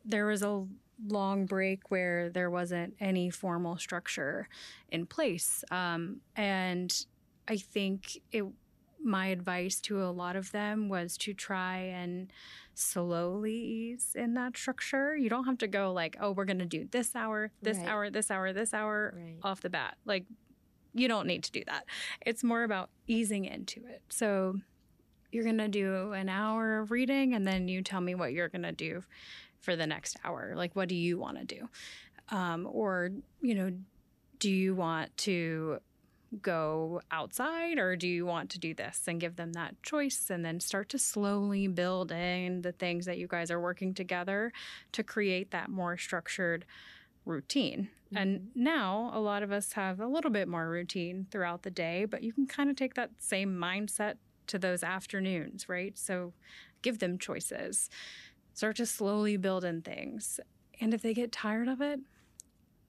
there 0.04 0.26
was 0.26 0.42
a 0.42 0.66
long 1.06 1.46
break 1.46 1.90
where 1.90 2.30
there 2.30 2.50
wasn't 2.50 2.96
any 2.98 3.30
formal 3.30 3.76
structure 3.76 4.48
in 4.88 5.06
place. 5.06 5.62
Um, 5.70 6.20
and 6.34 6.92
I 7.48 7.56
think 7.56 8.20
it 8.30 8.44
my 9.02 9.26
advice 9.26 9.80
to 9.80 10.02
a 10.02 10.10
lot 10.10 10.36
of 10.36 10.50
them 10.52 10.88
was 10.88 11.16
to 11.16 11.32
try 11.32 11.78
and 11.78 12.32
slowly 12.74 13.54
ease 13.54 14.14
in 14.14 14.34
that 14.34 14.56
structure. 14.56 15.16
You 15.16 15.28
don't 15.28 15.44
have 15.44 15.58
to 15.58 15.68
go 15.68 15.92
like, 15.92 16.16
oh, 16.20 16.32
we're 16.32 16.44
going 16.44 16.58
to 16.58 16.64
do 16.64 16.88
this 16.90 17.14
hour, 17.14 17.50
this 17.62 17.78
right. 17.78 17.88
hour, 17.88 18.10
this 18.10 18.30
hour, 18.30 18.52
this 18.52 18.74
hour 18.74 19.14
right. 19.16 19.36
off 19.42 19.60
the 19.60 19.70
bat. 19.70 19.96
Like, 20.04 20.26
you 20.94 21.08
don't 21.08 21.26
need 21.26 21.44
to 21.44 21.52
do 21.52 21.62
that. 21.66 21.84
It's 22.26 22.42
more 22.42 22.64
about 22.64 22.90
easing 23.06 23.44
into 23.44 23.86
it. 23.86 24.02
So, 24.08 24.56
you're 25.30 25.44
going 25.44 25.58
to 25.58 25.68
do 25.68 26.12
an 26.12 26.28
hour 26.28 26.78
of 26.78 26.90
reading 26.90 27.34
and 27.34 27.46
then 27.46 27.68
you 27.68 27.82
tell 27.82 28.00
me 28.00 28.14
what 28.14 28.32
you're 28.32 28.48
going 28.48 28.62
to 28.62 28.72
do 28.72 29.02
for 29.60 29.76
the 29.76 29.86
next 29.86 30.16
hour. 30.24 30.54
Like, 30.56 30.74
what 30.74 30.88
do 30.88 30.94
you 30.94 31.18
want 31.18 31.38
to 31.38 31.44
do? 31.44 31.68
Um, 32.30 32.66
or, 32.70 33.10
you 33.42 33.54
know, 33.54 33.70
do 34.38 34.50
you 34.50 34.74
want 34.74 35.14
to 35.18 35.80
go 36.42 37.00
outside 37.10 37.78
or 37.78 37.96
do 37.96 38.06
you 38.06 38.26
want 38.26 38.50
to 38.50 38.58
do 38.58 38.74
this 38.74 39.04
and 39.06 39.20
give 39.20 39.36
them 39.36 39.52
that 39.54 39.82
choice 39.82 40.28
and 40.28 40.44
then 40.44 40.60
start 40.60 40.88
to 40.90 40.98
slowly 40.98 41.66
build 41.66 42.12
in 42.12 42.62
the 42.62 42.72
things 42.72 43.06
that 43.06 43.18
you 43.18 43.26
guys 43.26 43.50
are 43.50 43.60
working 43.60 43.94
together 43.94 44.52
to 44.92 45.02
create 45.02 45.50
that 45.50 45.70
more 45.70 45.96
structured 45.96 46.66
routine. 47.24 47.88
Mm-hmm. 48.06 48.16
And 48.16 48.48
now 48.54 49.10
a 49.14 49.20
lot 49.20 49.42
of 49.42 49.52
us 49.52 49.72
have 49.74 50.00
a 50.00 50.06
little 50.06 50.30
bit 50.30 50.48
more 50.48 50.68
routine 50.68 51.26
throughout 51.30 51.62
the 51.62 51.70
day, 51.70 52.04
but 52.04 52.22
you 52.22 52.32
can 52.32 52.46
kind 52.46 52.70
of 52.70 52.76
take 52.76 52.94
that 52.94 53.10
same 53.18 53.54
mindset 53.56 54.14
to 54.48 54.58
those 54.58 54.82
afternoons, 54.82 55.68
right? 55.68 55.96
So 55.96 56.32
give 56.82 56.98
them 56.98 57.18
choices. 57.18 57.88
Start 58.54 58.76
to 58.76 58.86
slowly 58.86 59.36
build 59.36 59.64
in 59.64 59.82
things. 59.82 60.40
And 60.80 60.92
if 60.92 61.02
they 61.02 61.14
get 61.14 61.32
tired 61.32 61.68
of 61.68 61.80
it, 61.80 62.00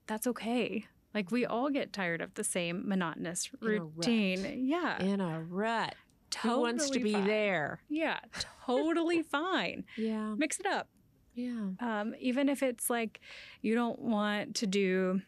that's 0.08 0.26
okay. 0.28 0.86
Like 1.14 1.32
we 1.32 1.46
all 1.46 1.70
get 1.70 1.92
tired 1.92 2.22
of 2.22 2.34
the 2.36 2.44
same 2.44 2.88
monotonous 2.88 3.50
routine. 3.62 4.68
Yeah. 4.68 5.02
In 5.02 5.22
a 5.22 5.42
rut. 5.42 5.96
Totally 6.30 6.54
Who 6.56 6.62
wants 6.62 6.90
to 6.92 7.00
be 7.00 7.14
fine. 7.14 7.26
there? 7.26 7.82
Yeah, 7.90 8.20
totally 8.66 9.24
fine. 9.32 9.86
Yeah. 9.98 10.36
Mix 10.38 10.60
it 10.60 10.68
up. 10.68 10.88
Yeah. 11.34 11.70
Um, 11.80 12.14
even 12.20 12.50
if 12.50 12.62
it's 12.62 12.90
like 12.90 13.20
you 13.62 13.74
don't 13.74 14.00
want 14.00 14.56
to 14.58 14.68
do 14.68 15.22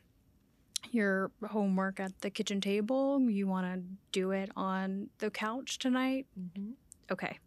your 0.90 1.32
homework 1.48 2.00
at 2.00 2.20
the 2.22 2.30
kitchen 2.30 2.62
table. 2.62 3.20
You 3.22 3.48
want 3.48 3.74
to 3.74 3.82
do 4.12 4.32
it 4.32 4.50
on 4.56 5.10
the 5.20 5.30
couch 5.30 5.78
tonight. 5.80 6.26
Mm-hmm. 6.40 6.72
Okay. 7.12 7.40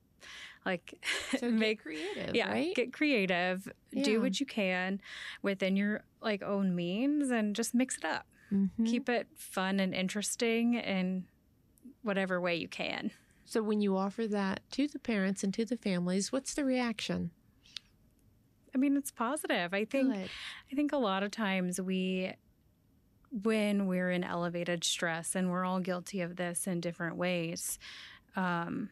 Like, 0.66 1.05
So 1.38 1.50
make 1.50 1.83
creative, 1.83 2.35
yeah 2.35 2.50
right? 2.50 2.74
get 2.74 2.92
creative 2.92 3.68
Yeah. 3.92 4.03
do 4.05 4.20
what 4.20 4.40
you 4.40 4.46
can 4.46 5.00
within 5.42 5.77
your 5.77 6.05
like 6.22 6.42
own 6.42 6.74
means 6.74 7.31
and 7.31 7.55
just 7.55 7.74
mix 7.74 7.98
it 7.98 8.05
up 8.05 8.27
Mhm. 8.53 8.87
keep 8.87 9.09
it 9.09 9.29
fun 9.37 9.81
and 9.81 9.94
interesting 9.94 10.74
in 10.74 11.27
whatever 12.03 12.40
way 12.40 12.55
you 12.57 12.68
can 12.68 13.11
So 13.44 13.62
when 13.62 13.81
you 13.81 13.96
offer 13.96 14.27
that 14.29 14.61
to 14.72 14.88
the 14.88 14.98
parents 14.98 15.44
and 15.44 15.53
to 15.55 15.64
the 15.66 15.77
families, 15.77 16.33
what's 16.33 16.55
the 16.55 16.64
reaction? 16.64 17.31
i 18.74 18.79
mean 18.79 18.96
it's 18.96 19.11
positive 19.12 19.72
i 19.74 19.85
think 19.85 20.12
Good. 20.14 20.31
i 20.72 20.74
think 20.74 20.92
a 20.92 20.96
lot 20.96 21.22
of 21.22 21.31
times 21.31 21.81
we 21.81 22.33
when 23.42 23.87
we're 23.87 24.11
in 24.11 24.22
elevated 24.24 24.85
stress 24.85 25.35
and 25.35 25.50
we're 25.50 25.64
all 25.64 25.81
guilty 25.81 26.20
of 26.20 26.37
this 26.37 26.66
in 26.66 26.81
different 26.81 27.16
ways 27.16 27.79
um, 28.37 28.90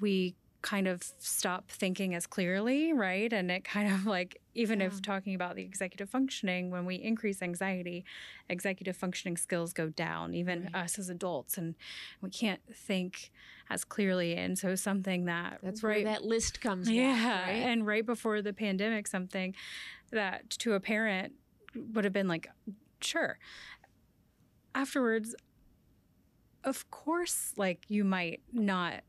we 0.00 0.34
kind 0.62 0.86
of 0.86 1.02
stop 1.18 1.68
thinking 1.70 2.14
as 2.14 2.26
clearly 2.26 2.92
right 2.92 3.32
and 3.32 3.50
it 3.50 3.64
kind 3.64 3.92
of 3.92 4.06
like 4.06 4.40
even 4.54 4.78
Yeah. 4.80 4.86
if 4.86 5.02
talking 5.02 5.34
about 5.34 5.56
the 5.56 5.62
executive 5.62 6.08
functioning 6.08 6.70
when 6.70 6.84
we 6.86 6.94
increase 6.96 7.42
anxiety 7.42 8.04
executive 8.48 8.96
functioning 8.96 9.36
skills 9.36 9.72
go 9.72 9.88
down 9.88 10.34
even 10.34 10.64
Right. 10.72 10.84
us 10.84 10.98
as 11.00 11.08
adults 11.08 11.58
and 11.58 11.74
we 12.20 12.30
can't 12.30 12.60
think 12.72 13.32
as 13.70 13.84
clearly 13.84 14.36
and 14.36 14.56
so 14.58 14.74
something 14.76 15.24
that 15.24 15.58
That's 15.62 15.82
right 15.82 16.04
where 16.04 16.14
that 16.14 16.24
list 16.24 16.60
comes. 16.60 16.88
yeah. 16.88 17.42
right? 17.42 17.50
And 17.50 17.84
right 17.86 18.06
before 18.06 18.40
the 18.40 18.52
pandemic, 18.52 19.06
something 19.08 19.54
that 20.10 20.48
to 20.50 20.74
a 20.74 20.80
parent 20.80 21.32
would 21.74 22.04
have 22.04 22.12
been 22.12 22.28
like, 22.28 22.48
sure. 23.00 23.38
Afterwards, 24.74 25.34
of 26.64 26.90
course, 26.90 27.52
like 27.56 27.80
you 27.88 28.04
might 28.04 28.40
not 28.52 29.02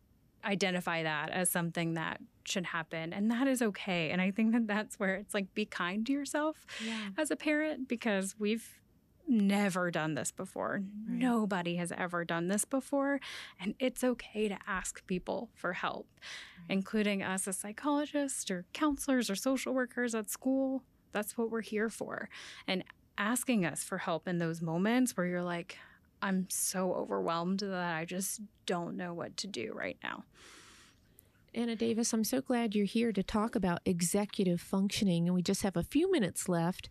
identify 0.44 1.04
that 1.04 1.30
as 1.30 1.50
something 1.50 1.94
that 1.94 2.20
should 2.46 2.66
happen. 2.66 3.14
And 3.14 3.32
that 3.32 3.48
is 3.48 3.62
okay. 3.62 4.12
And 4.12 4.22
I 4.22 4.32
think 4.32 4.52
that 4.54 4.68
that's 4.68 5.00
where 5.00 5.16
it's 5.16 5.34
like 5.34 5.54
be 5.54 5.66
kind 5.66 6.06
to 6.06 6.12
yourself 6.12 6.66
yeah. 6.86 7.10
as 7.18 7.32
a 7.32 7.36
parent 7.36 7.88
because 7.88 8.36
we've 8.38 8.82
never 9.28 9.90
done 9.90 10.16
this 10.16 10.32
before. 10.32 10.82
Nobody 11.08 11.78
has 11.78 11.92
ever 11.96 12.26
done 12.26 12.48
this 12.48 12.66
before. 12.66 13.20
And 13.60 13.76
it's 13.80 14.04
okay 14.04 14.48
to 14.50 14.58
ask 14.68 15.06
people 15.08 15.50
for 15.56 15.74
help, 15.74 16.08
including 16.70 17.24
us 17.24 17.48
as 17.48 17.58
psychologists 17.58 18.52
or 18.52 18.66
counselors 18.74 19.30
or 19.30 19.36
social 19.36 19.74
workers 19.74 20.14
at 20.14 20.30
school. 20.30 20.84
That's 21.14 21.38
what 21.38 21.52
we're 21.52 21.62
here 21.62 21.90
for. 21.90 22.30
And 22.68 22.84
asking 23.18 23.66
us 23.66 23.84
for 23.84 24.00
help 24.00 24.28
in 24.28 24.40
those 24.40 24.62
moments 24.62 25.16
where 25.16 25.26
you're 25.26 25.44
like, 25.44 25.78
I'm 26.24 26.48
so 26.50 26.94
overwhelmed 26.94 27.60
that 27.60 27.96
I 27.96 28.06
just 28.06 28.40
don't 28.66 28.96
know 28.96 29.14
what 29.14 29.36
to 29.38 29.48
do 29.48 29.74
right 29.76 29.98
now. 30.02 30.24
Anna 31.54 31.76
Davis, 31.76 32.14
I'm 32.14 32.24
so 32.24 32.40
glad 32.42 32.74
you're 32.74 32.86
here 32.86 33.12
to 33.12 33.22
talk 33.22 33.56
about 33.56 33.82
executive 33.86 34.62
functioning, 34.62 35.28
and 35.28 35.36
we 35.36 35.42
just 35.42 35.64
have 35.64 35.76
a 35.76 35.84
few 35.84 36.10
minutes 36.10 36.48
left. 36.48 36.90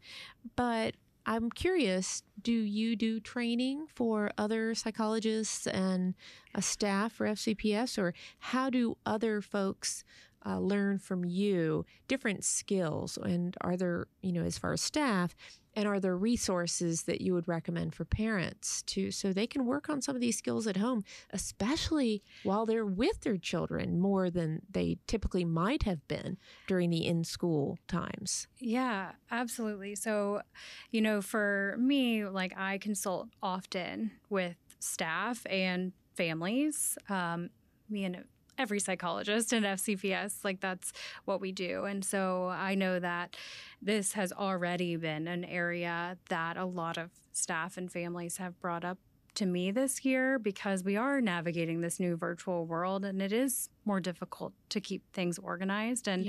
But 0.54 0.96
I'm 1.24 1.50
curious 1.50 2.22
do 2.40 2.52
you 2.52 2.94
do 2.94 3.20
training 3.20 3.86
for 3.92 4.30
other 4.36 4.74
psychologists 4.74 5.66
and 5.66 6.14
a 6.54 6.60
staff 6.60 7.12
for 7.12 7.26
FCPS, 7.26 7.96
or 7.96 8.12
how 8.38 8.68
do 8.68 8.98
other 9.06 9.40
folks? 9.40 10.04
Uh, 10.44 10.58
learn 10.58 10.98
from 10.98 11.24
you 11.24 11.86
different 12.08 12.42
skills 12.42 13.16
and 13.16 13.56
are 13.60 13.76
there 13.76 14.08
you 14.22 14.32
know 14.32 14.42
as 14.42 14.58
far 14.58 14.72
as 14.72 14.80
staff 14.80 15.36
and 15.74 15.88
are 15.88 16.00
there 16.00 16.16
resources 16.16 17.02
that 17.04 17.20
you 17.20 17.34
would 17.34 17.48
recommend 17.48 17.94
for 17.94 18.04
parents 18.04 18.82
to 18.82 19.10
so 19.10 19.32
they 19.32 19.46
can 19.46 19.66
work 19.66 19.88
on 19.88 20.02
some 20.02 20.14
of 20.14 20.20
these 20.20 20.36
skills 20.36 20.66
at 20.66 20.76
home 20.76 21.04
especially 21.30 22.22
while 22.42 22.66
they're 22.66 22.86
with 22.86 23.20
their 23.20 23.36
children 23.36 23.98
more 23.98 24.30
than 24.30 24.60
they 24.70 24.98
typically 25.06 25.44
might 25.44 25.82
have 25.84 26.06
been 26.08 26.36
during 26.66 26.90
the 26.90 27.06
in 27.06 27.24
school 27.24 27.78
times. 27.88 28.46
Yeah, 28.58 29.12
absolutely. 29.30 29.94
So, 29.94 30.42
you 30.90 31.00
know, 31.00 31.20
for 31.22 31.76
me, 31.78 32.24
like 32.24 32.56
I 32.56 32.78
consult 32.78 33.28
often 33.42 34.12
with 34.28 34.56
staff 34.78 35.46
and 35.48 35.92
families. 36.14 36.98
Um, 37.08 37.50
me 37.88 38.04
and 38.04 38.24
every 38.58 38.80
psychologist 38.80 39.52
in 39.52 39.62
FCPS, 39.62 40.44
like 40.44 40.60
that's 40.60 40.92
what 41.24 41.40
we 41.40 41.52
do. 41.52 41.84
And 41.84 42.04
so 42.04 42.48
I 42.48 42.74
know 42.74 42.98
that 43.00 43.36
this 43.80 44.12
has 44.12 44.32
already 44.32 44.96
been 44.96 45.26
an 45.26 45.44
area 45.44 46.16
that 46.28 46.56
a 46.56 46.64
lot 46.64 46.98
of 46.98 47.10
staff 47.32 47.76
and 47.76 47.90
families 47.90 48.36
have 48.36 48.60
brought 48.60 48.84
up 48.84 48.98
to 49.34 49.46
me 49.46 49.70
this 49.70 50.04
year 50.04 50.38
because 50.38 50.84
we 50.84 50.96
are 50.96 51.20
navigating 51.20 51.80
this 51.80 51.98
new 51.98 52.16
virtual 52.16 52.66
world 52.66 53.04
and 53.04 53.22
it 53.22 53.32
is 53.32 53.70
more 53.84 53.98
difficult 53.98 54.52
to 54.68 54.80
keep 54.80 55.02
things 55.12 55.38
organized. 55.38 56.06
And 56.06 56.26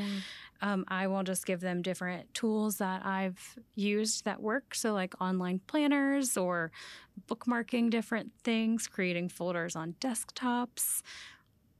um, 0.61 0.85
I 0.87 1.07
will 1.07 1.23
just 1.23 1.45
give 1.45 1.59
them 1.59 1.81
different 1.81 2.33
tools 2.33 2.77
that 2.77 3.05
I've 3.05 3.57
used 3.75 4.23
that 4.23 4.41
work. 4.41 4.73
So, 4.73 4.93
like 4.93 5.13
online 5.21 5.59
planners 5.67 6.37
or 6.37 6.71
bookmarking 7.27 7.89
different 7.89 8.31
things, 8.43 8.87
creating 8.87 9.29
folders 9.29 9.75
on 9.75 9.95
desktops, 9.99 11.01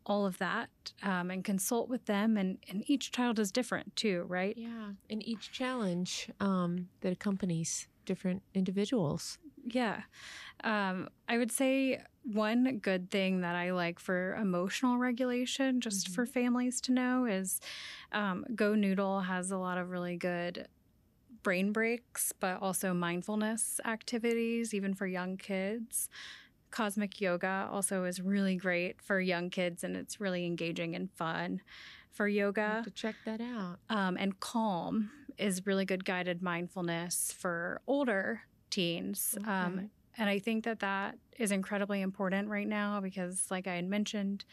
all 0.06 0.26
of 0.26 0.38
that, 0.38 0.70
um, 1.02 1.32
and 1.32 1.44
consult 1.44 1.90
with 1.90 2.06
them. 2.06 2.38
And, 2.38 2.58
and 2.70 2.84
each 2.88 3.12
child 3.12 3.40
is 3.40 3.52
different 3.52 3.96
too, 3.96 4.26
right? 4.28 4.58
Yeah. 4.58 4.92
And 5.10 5.26
each 5.28 5.52
challenge 5.52 6.30
um, 6.40 6.90
that 7.02 7.14
accompanies 7.14 7.88
different 8.06 8.44
individuals. 8.54 9.38
Yeah. 9.66 10.02
Um, 10.64 11.10
I 11.30 11.38
would 11.38 11.52
say 11.52 12.02
one 12.24 12.80
good 12.80 13.10
thing 13.10 13.42
that 13.42 13.56
I 13.56 13.72
like 13.72 14.00
for 14.00 14.36
emotional 14.36 14.98
regulation, 14.98 15.82
just 15.82 16.10
for 16.10 16.26
families 16.26 16.82
to 16.82 16.92
know, 16.92 17.26
is 17.26 17.60
um, 18.12 18.46
Go 18.56 18.76
Noodle 18.76 19.22
has 19.22 19.52
a 19.52 19.58
lot 19.58 19.78
of 19.78 19.90
really 19.90 20.18
good 20.18 20.68
brain 21.44 21.72
breaks, 21.72 22.34
but 22.40 22.62
also 22.62 22.94
mindfulness 22.94 23.80
activities, 23.86 24.74
even 24.74 24.94
for 24.94 25.06
young 25.06 25.38
kids. 25.38 26.10
Cosmic 26.74 27.22
Yoga 27.22 27.70
also 27.72 28.04
is 28.04 28.20
really 28.20 28.56
great 28.56 29.00
for 29.00 29.22
young 29.22 29.52
kids 29.52 29.84
and 29.84 29.96
it's 29.96 30.20
really 30.20 30.44
engaging 30.48 30.96
and 30.96 31.12
fun 31.12 31.62
for 32.12 32.28
yoga. 32.28 32.82
to 32.84 32.90
check 32.90 33.16
that 33.26 33.40
out. 33.40 33.78
Um, 33.92 34.18
and 34.20 34.40
Calm 34.40 35.12
is 35.38 35.68
really 35.68 35.86
good 35.86 36.04
guided 36.04 36.42
mindfulness 36.42 37.32
for 37.38 37.80
older 37.86 38.42
teens. 38.72 39.36
Okay. 39.38 39.50
Um, 39.50 39.92
and 40.18 40.30
I 40.30 40.40
think 40.40 40.64
that 40.64 40.80
that 40.80 41.18
is 41.38 41.52
incredibly 41.52 42.02
important 42.02 42.50
right 42.50 42.68
now 42.68 43.00
because, 43.02 43.46
like 43.52 43.68
I 43.68 43.76
had 43.76 43.88
mentioned, 43.88 44.44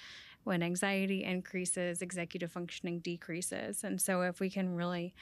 when 0.45 0.63
anxiety 0.63 1.25
increases, 1.25 2.03
executive 2.03 2.53
functioning 2.53 3.01
decreases. 3.01 3.83
And 3.83 4.01
so, 4.01 4.23
if 4.23 4.41
we 4.41 4.51
can 4.51 4.75
really 4.75 5.15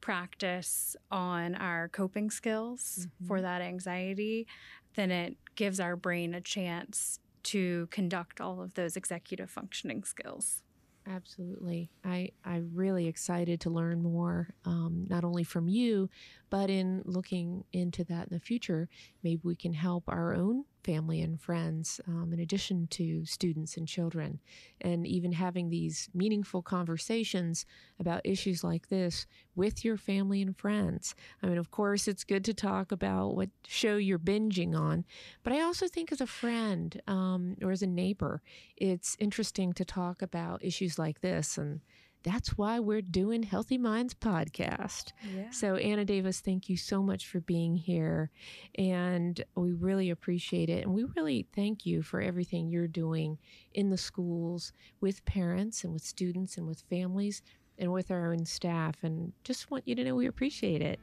practice 0.00 0.96
on 1.10 1.54
our 1.54 1.88
coping 1.88 2.30
skills 2.30 3.06
for 3.26 3.40
that 3.40 3.62
anxiety, 3.62 4.46
then 4.94 5.10
it 5.10 5.36
gives 5.54 5.80
our 5.80 5.96
brain 5.96 6.34
a 6.34 6.40
chance 6.40 7.18
to 7.44 7.88
conduct 7.90 8.40
all 8.40 8.62
of 8.62 8.74
those 8.74 8.96
executive 8.96 9.50
functioning 9.50 10.04
skills. 10.04 10.62
Absolutely. 11.06 11.90
I, 12.04 12.30
I'm 12.44 12.70
really 12.74 13.08
excited 13.08 13.60
to 13.62 13.70
learn 13.70 14.02
more, 14.02 14.54
um, 14.64 15.06
not 15.08 15.24
only 15.24 15.42
from 15.42 15.68
you, 15.68 16.08
but 16.48 16.70
in 16.70 17.02
looking 17.04 17.64
into 17.72 18.04
that 18.04 18.28
in 18.28 18.34
the 18.34 18.40
future. 18.40 18.88
Maybe 19.24 19.40
we 19.42 19.56
can 19.56 19.72
help 19.72 20.04
our 20.06 20.34
own 20.34 20.64
family 20.82 21.20
and 21.20 21.40
friends, 21.40 22.00
um, 22.06 22.30
in 22.32 22.40
addition 22.40 22.86
to 22.88 23.24
students 23.24 23.76
and 23.76 23.86
children, 23.86 24.40
and 24.80 25.06
even 25.06 25.32
having 25.32 25.68
these 25.68 26.08
meaningful 26.14 26.62
conversations 26.62 27.64
about 27.98 28.20
issues 28.24 28.64
like 28.64 28.88
this 28.88 29.26
with 29.54 29.84
your 29.84 29.96
family 29.96 30.42
and 30.42 30.56
friends. 30.56 31.14
I 31.42 31.46
mean, 31.46 31.58
of 31.58 31.70
course, 31.70 32.08
it's 32.08 32.24
good 32.24 32.44
to 32.46 32.54
talk 32.54 32.92
about 32.92 33.34
what 33.36 33.50
show 33.66 33.96
you're 33.96 34.18
binging 34.18 34.74
on, 34.76 35.04
but 35.42 35.52
I 35.52 35.60
also 35.60 35.88
think 35.88 36.10
as 36.12 36.20
a 36.20 36.26
friend 36.26 37.00
um, 37.06 37.56
or 37.62 37.70
as 37.70 37.82
a 37.82 37.86
neighbor, 37.86 38.42
it's 38.76 39.16
interesting 39.18 39.72
to 39.74 39.84
talk 39.84 40.22
about 40.22 40.64
issues 40.64 40.98
like 40.98 41.20
this. 41.20 41.58
And 41.58 41.80
that's 42.22 42.56
why 42.56 42.78
we're 42.78 43.02
doing 43.02 43.42
Healthy 43.42 43.78
Minds 43.78 44.14
podcast. 44.14 45.12
Yeah. 45.34 45.50
So, 45.50 45.76
Anna 45.76 46.04
Davis, 46.04 46.40
thank 46.40 46.68
you 46.68 46.76
so 46.76 47.02
much 47.02 47.26
for 47.26 47.40
being 47.40 47.76
here. 47.76 48.30
And 48.76 49.42
we 49.54 49.72
really 49.72 50.10
appreciate 50.10 50.68
it. 50.68 50.84
And 50.84 50.94
we 50.94 51.04
really 51.16 51.46
thank 51.54 51.84
you 51.86 52.02
for 52.02 52.20
everything 52.20 52.68
you're 52.68 52.88
doing 52.88 53.38
in 53.74 53.90
the 53.90 53.96
schools 53.96 54.72
with 55.00 55.24
parents 55.24 55.84
and 55.84 55.92
with 55.92 56.04
students 56.04 56.56
and 56.56 56.66
with 56.66 56.82
families 56.88 57.42
and 57.78 57.92
with 57.92 58.10
our 58.10 58.32
own 58.32 58.44
staff. 58.44 58.96
And 59.02 59.32
just 59.44 59.70
want 59.70 59.86
you 59.86 59.94
to 59.94 60.04
know 60.04 60.14
we 60.14 60.26
appreciate 60.26 60.82
it. 60.82 61.00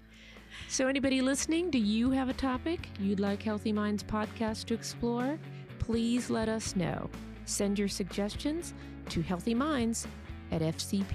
So, 0.67 0.87
anybody 0.87 1.21
listening, 1.21 1.69
do 1.69 1.77
you 1.77 2.11
have 2.11 2.29
a 2.29 2.33
topic 2.33 2.89
you'd 2.99 3.19
like 3.19 3.43
Healthy 3.43 3.73
Minds 3.73 4.03
podcast 4.03 4.65
to 4.65 4.73
explore? 4.73 5.39
Please 5.79 6.29
let 6.29 6.49
us 6.49 6.75
know. 6.75 7.09
Send 7.45 7.79
your 7.79 7.87
suggestions 7.87 8.73
to 9.09 9.21
healthyminds 9.21 10.05
at 10.51 10.61
fcps.edu. 10.61 11.13